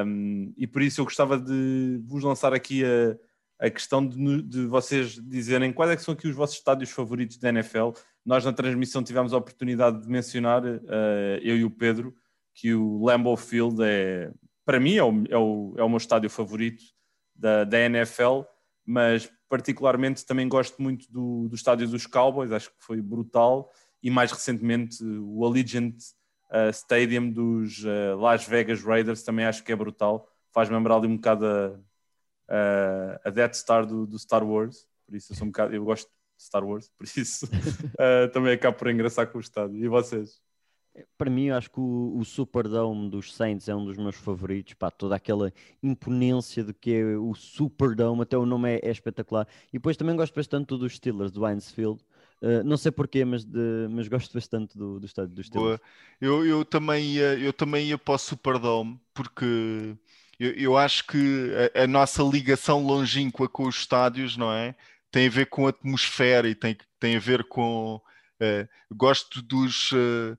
[0.06, 4.66] Um, e por isso eu gostava de vos lançar aqui a, a questão de, de
[4.68, 7.92] vocês dizerem quais é são aqui os vossos estádios favoritos da NFL
[8.26, 12.16] nós na transmissão tivemos a oportunidade de mencionar, uh, eu e o Pedro,
[12.56, 14.32] que o Lambeau Field é,
[14.66, 16.84] para mim, é o, é o, é o meu estádio favorito
[17.36, 18.42] da, da NFL,
[18.86, 23.72] mas particularmente também gosto muito do, do estádio dos Cowboys, acho que foi brutal,
[24.02, 25.96] e mais recentemente o Allegiant
[26.52, 31.08] uh, Stadium dos uh, Las Vegas Raiders também acho que é brutal, faz-me lembrar ali
[31.08, 31.46] um bocado
[32.48, 35.84] a, a Death Star do, do Star Wars, por isso eu sou um bocado, eu
[35.84, 36.10] gosto
[36.40, 39.84] Star Wars, por isso uh, também acabo por engraçar com o estádio.
[39.84, 40.42] E vocês?
[41.18, 44.74] Para mim, eu acho que o, o Superdome dos Saints é um dos meus favoritos.
[44.74, 45.52] Pá, toda aquela
[45.84, 49.48] imponência do que é o Superdome, até o nome é, é espetacular.
[49.70, 52.02] E depois também gosto bastante dos Steelers, do Heinz Field.
[52.42, 55.80] Uh, não sei porquê, mas, de, mas gosto bastante do, do estádio dos Steelers.
[56.22, 59.98] Eu, eu, também ia, eu também ia para o Superdome, porque
[60.40, 64.76] eu, eu acho que a, a, nossa ligação longínqua com os estádios, não é?
[65.12, 68.02] Tem a ver com a atmosfera e tem, tem a ver com.
[68.36, 70.38] Uh, gosto dos, uh,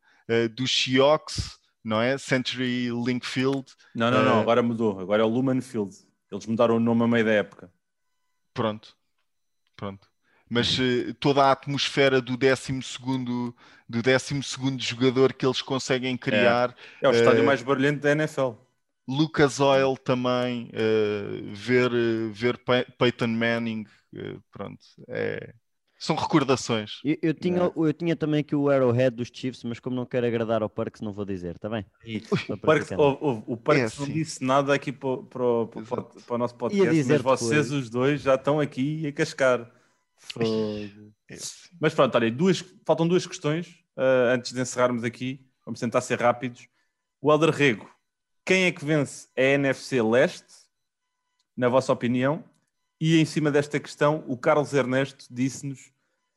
[0.55, 2.19] dos Seahawks, não é?
[2.19, 3.73] Century Link Field.
[3.95, 4.99] Não, não, não, agora mudou.
[4.99, 5.95] Agora é o Lumen Field.
[6.31, 7.73] Eles mudaram o nome a meio da época.
[8.53, 8.97] Pronto.
[9.77, 10.09] Pronto
[10.49, 12.81] mas uh, toda a atmosfera do 12
[13.89, 16.75] do 12 jogador que eles conseguem criar.
[17.03, 18.53] É, é o estádio uh, mais barulhento da NFL.
[19.09, 21.91] Lucas Oil também, uh, ver,
[22.33, 22.61] ver
[22.99, 23.87] Peyton Manning,
[24.51, 25.55] pronto, é,
[25.99, 27.01] são recordações.
[27.05, 27.73] Eu, eu tinha, é.
[27.75, 31.01] eu tinha também aqui o Arrowhead dos Chiefs, mas como não quero agradar ao Parks,
[31.01, 31.87] não vou dizer, está bem?
[32.49, 34.01] O Parks, o, o, o Parks é assim.
[34.03, 38.21] não disse nada aqui para, para, para, para, o nosso podcast, mas vocês os dois
[38.21, 39.71] já estão aqui a cascar.
[41.81, 45.45] Mas pronto, olha, duas, faltam duas questões uh, antes de encerrarmos aqui.
[45.65, 46.69] Vamos tentar ser rápidos.
[47.21, 47.91] O Helder Rego,
[48.45, 50.55] quem é que vence a NFC Leste,
[51.57, 52.45] na vossa opinião?
[53.01, 55.93] E em cima desta questão, o Carlos Ernesto disse-nos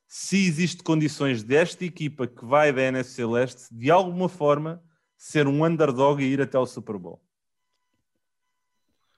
[0.08, 4.84] se existe condições desta equipa que vai da NFC Leste, de alguma forma,
[5.16, 7.22] ser um underdog e ir até ao Super Bowl.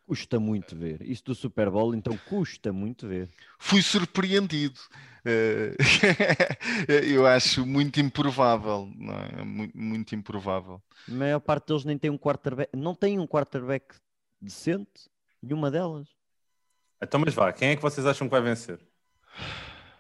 [0.06, 1.02] Custa muito ver.
[1.02, 3.30] Isso do Super Bowl, então custa muito ver.
[3.58, 4.78] Fui surpreendido.
[5.26, 5.78] Uh,
[7.08, 8.92] eu acho muito improvável.
[8.98, 9.44] Não é?
[9.46, 10.82] muito, muito improvável.
[11.08, 12.76] A maior parte deles nem tem um quarterback.
[12.76, 13.96] Não tem um quarterback
[14.42, 15.10] decente.
[15.42, 16.10] Nenhuma delas.
[17.02, 18.80] Então, mas vá, quem é que vocês acham que vai vencer?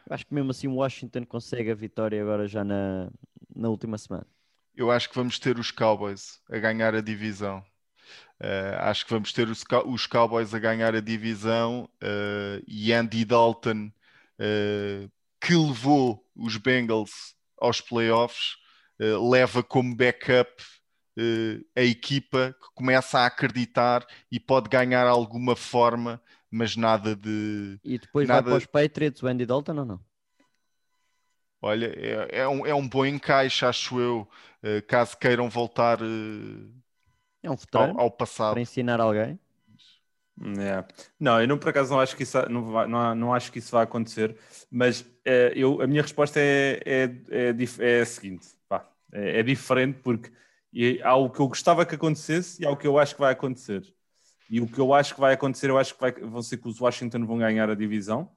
[0.10, 3.10] Acho que mesmo assim o Washington consegue a vitória agora já na,
[3.56, 4.28] na última semana.
[4.76, 7.64] Eu acho que vamos ter os Cowboys a ganhar a divisão.
[8.40, 13.24] Uh, acho que vamos ter os, os, Cowboys a ganhar a divisão uh, e Andy
[13.24, 13.92] Dalton,
[14.40, 18.58] uh, que levou os Bengals aos playoffs,
[19.00, 20.64] leva como backup
[21.76, 26.22] a equipa que começa a acreditar e pode ganhar alguma forma,
[26.52, 27.80] mas nada de.
[27.84, 28.42] E depois nada...
[28.42, 30.00] vai para os Patriots o Andy Dalton ou não?
[31.62, 34.28] Olha, é, é, um, é um bom encaixe, acho eu,
[34.88, 36.00] caso queiram voltar
[37.44, 38.54] é um ao, ao, passado.
[38.54, 39.40] Para ensinar alguém.
[40.60, 40.84] É.
[41.20, 43.60] Não, eu não, por acaso não acho que isso, não, vai, não, não acho que
[43.60, 44.36] isso vai acontecer,
[44.72, 49.44] mas é, eu, a minha resposta é, é, é, é a seguinte: pá, é, é,
[49.44, 50.32] diferente porque
[51.04, 53.34] há o que eu gostava que acontecesse e há o que eu acho que vai
[53.34, 53.84] acontecer.
[54.52, 56.68] E o que eu acho que vai acontecer, eu acho que vai, vão ser que
[56.68, 58.30] os Washington vão ganhar a divisão.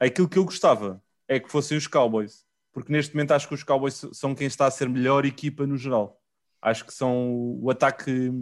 [0.00, 3.62] Aquilo que eu gostava é que fossem os Cowboys, porque neste momento acho que os
[3.62, 6.18] Cowboys são quem está a ser melhor equipa no geral.
[6.62, 8.32] Acho que são o ataque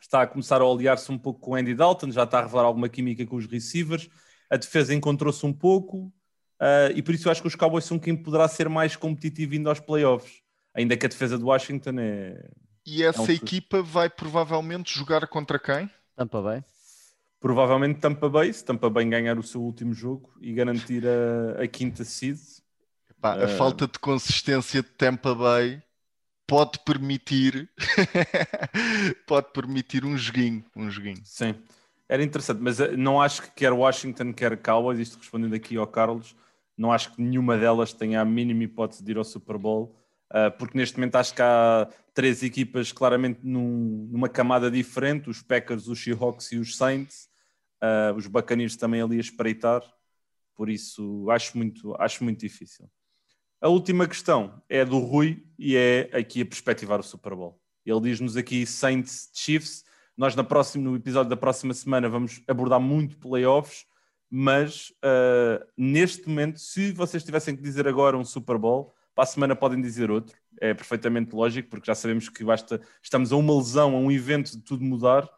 [0.00, 2.64] está a começar a aliar-se um pouco com o Andy Dalton, já está a revelar
[2.64, 4.08] alguma química com os receivers.
[4.50, 6.06] A defesa encontrou-se um pouco
[6.60, 9.54] uh, e por isso eu acho que os Cowboys são quem poderá ser mais competitivo
[9.54, 10.40] indo aos playoffs,
[10.72, 12.50] ainda que a defesa do Washington é.
[12.84, 13.34] E essa é um...
[13.34, 15.88] equipa vai provavelmente jogar contra quem?
[16.16, 16.64] Tampa Bay.
[17.40, 21.66] Provavelmente Tampa Bay, se Tampa Bay ganhar o seu último jogo e garantir a, a
[21.66, 22.38] quinta seed.
[23.10, 23.48] Epá, a uh...
[23.56, 25.82] falta de consistência de Tampa Bay
[26.46, 27.70] pode permitir
[29.26, 31.22] pode permitir um joguinho, um joguinho.
[31.24, 31.54] Sim,
[32.08, 35.86] era interessante, mas eh, não acho que quer Washington, quer Cowboys, isto respondendo aqui ao
[35.86, 36.36] Carlos,
[36.76, 39.96] não acho que nenhuma delas tenha a mínima hipótese de ir ao Super Bowl,
[40.30, 45.42] uh, porque neste momento acho que há três equipas claramente num, numa camada diferente, os
[45.42, 47.28] Packers, os Seahawks e os Saints,
[47.82, 49.82] uh, os Buccaneers também ali a espreitar,
[50.54, 52.90] por isso acho muito, acho muito difícil.
[53.60, 57.60] A última questão é do Rui e é aqui a perspectivar o Super Bowl.
[57.86, 59.84] Ele diz-nos aqui Saints Chiefs.
[60.16, 63.86] Nós na próxima, no episódio da próxima semana vamos abordar muito playoffs,
[64.28, 69.26] mas uh, neste momento, se vocês tivessem que dizer agora um Super Bowl, para a
[69.26, 70.36] semana podem dizer outro.
[70.60, 74.52] É perfeitamente lógico, porque já sabemos que basta, estamos a uma lesão, a um evento
[74.52, 75.28] de tudo mudar.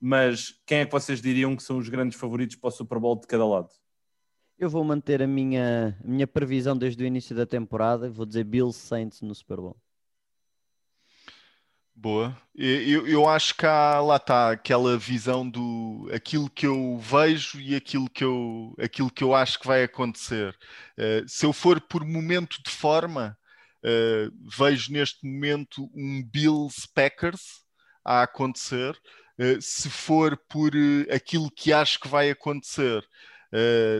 [0.00, 3.18] Mas quem é que vocês diriam que são os grandes favoritos para o Super Bowl
[3.18, 3.68] de cada lado?
[4.58, 8.10] Eu vou manter a minha, a minha previsão desde o início da temporada.
[8.10, 9.76] Vou dizer Bills Saints no Super Bowl.
[11.96, 12.36] Boa.
[12.54, 17.74] Eu, eu acho que há, lá está aquela visão do aquilo que eu vejo e
[17.74, 20.56] aquilo que eu, aquilo que eu acho que vai acontecer.
[20.98, 23.38] Uh, se eu for por momento de forma,
[23.84, 27.64] uh, vejo neste momento um Bills Packers
[28.04, 29.00] a acontecer.
[29.38, 30.72] Uh, se for por
[31.12, 33.04] aquilo que acho que vai acontecer,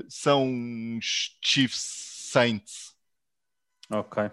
[0.09, 0.53] são
[0.99, 2.93] os Chiefs Saints.
[3.89, 4.31] Ok.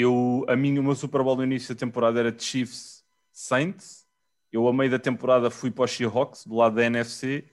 [0.00, 4.06] Eu, a mim, o meu Super Bowl no início da temporada era Chiefs Saints.
[4.52, 7.44] Eu, a meio da temporada, fui para os Seahawks, do lado da NFC,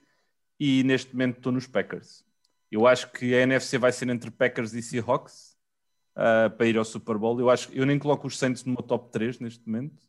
[0.60, 2.24] e neste momento estou nos Packers.
[2.70, 5.56] Eu acho que a NFC vai ser entre Packers e Seahawks
[6.12, 7.40] uh, para ir ao Super Bowl.
[7.40, 10.00] Eu, acho, eu nem coloco os Saints numa top 3 neste momento,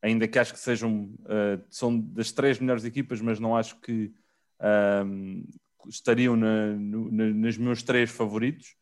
[0.00, 4.14] ainda que acho que sejam uh, são das três melhores equipas, mas não acho que
[5.04, 5.44] um,
[5.88, 8.76] estariam na, no, na, nos meus três favoritos.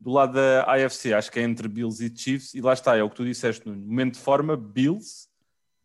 [0.00, 3.02] Do lado da AFC, acho que é entre Bills e Chiefs, e lá está, é
[3.02, 5.28] o que tu disseste, no momento de forma, Bills,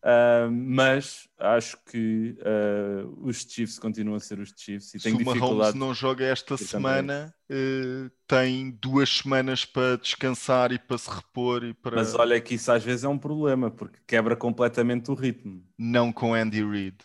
[0.03, 5.23] Uh, mas acho que uh, os Chiefs continuam a ser os Chiefs e Se o
[5.23, 11.63] Mahomes não joga esta semana, uh, tem duas semanas para descansar e para se repor.
[11.63, 11.95] E para...
[11.95, 15.63] Mas olha que isso às vezes é um problema, porque quebra completamente o ritmo.
[15.77, 16.97] Não com Andy Reid.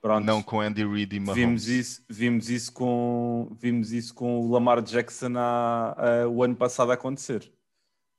[0.00, 0.24] Pronto.
[0.24, 1.42] Não com Andy Reid e Mahomes.
[1.42, 6.90] Vimos isso, vimos isso, com, vimos isso com o Lamar Jackson há, o ano passado
[6.90, 7.52] a acontecer.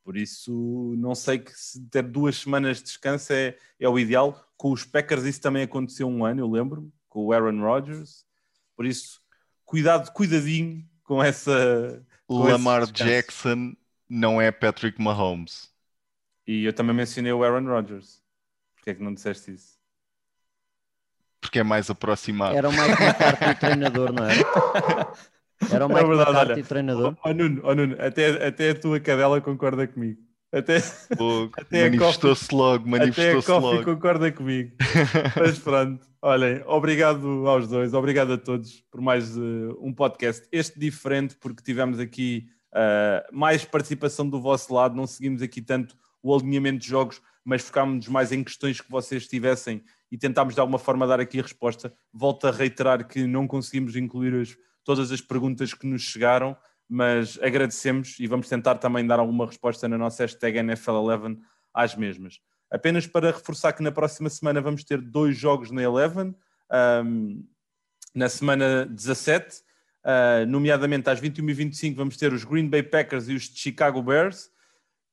[0.04, 4.42] Por isso, não sei que se ter duas semanas de descanso é, é o ideal.
[4.56, 8.26] Com os Packers isso também aconteceu um ano, eu lembro, com o Aaron Rodgers.
[8.76, 9.22] Por isso,
[9.66, 12.06] cuidado, cuidadinho com essa.
[12.26, 13.76] Com Lamar Jackson
[14.10, 15.70] não é Patrick Mahomes.
[16.46, 18.24] E eu também mencionei o Aaron Rodgers.
[18.76, 19.77] Porquê é que não disseste isso?
[21.40, 22.56] Porque é mais aproximado.
[22.56, 25.14] Era o Mike McCarthy treinador, não era?
[25.72, 27.18] Era o Mike é verdade, McCarthy, olha, treinador.
[27.24, 30.20] Oh, Nuno, oh, Nuno até, até a tua cadela concorda comigo.
[30.52, 30.78] Até,
[31.58, 33.84] até manifestou-se logo, manifestou-se logo.
[33.84, 34.72] concorda comigo.
[35.36, 40.48] Mas pronto, olhem, obrigado aos dois, obrigado a todos por mais uh, um podcast.
[40.52, 45.96] Este diferente, porque tivemos aqui uh, mais participação do vosso lado, não seguimos aqui tanto
[46.24, 50.60] o alinhamento de jogos, mas focámos mais em questões que vocês tivessem e tentámos de
[50.60, 51.94] alguma forma dar aqui a resposta.
[52.14, 56.56] Volto a reiterar que não conseguimos incluir as todas as perguntas que nos chegaram,
[56.88, 61.38] mas agradecemos e vamos tentar também dar alguma resposta na nossa hashtag NFL11
[61.74, 62.40] às mesmas.
[62.72, 66.34] Apenas para reforçar que na próxima semana vamos ter dois jogos na Eleven,
[67.04, 67.46] um,
[68.16, 69.62] na semana 17, uh,
[70.06, 74.50] ah, nomeadamente às 21h25 vamos ter os Green Bay Packers e os Chicago Bears,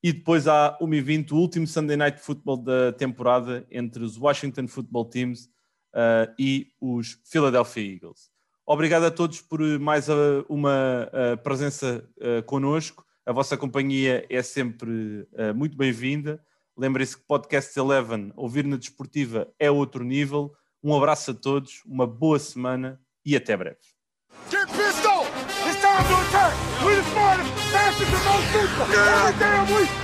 [0.05, 5.07] e depois há 1h20 o último Sunday Night Football da temporada entre os Washington Football
[5.07, 5.47] Teams
[5.95, 8.31] uh, e os Philadelphia Eagles.
[8.67, 13.03] Obrigado a todos por mais uh, uma uh, presença uh, connosco.
[13.25, 15.27] A vossa companhia é sempre
[15.57, 16.39] muito bem-vinda.
[16.77, 20.53] Lembrem-se que Podcast Eleven, ouvir na desportiva, é outro nível.
[20.83, 23.79] Um abraço a todos, uma boa semana e até breve.
[27.97, 29.45] And most super!
[29.45, 30.04] Every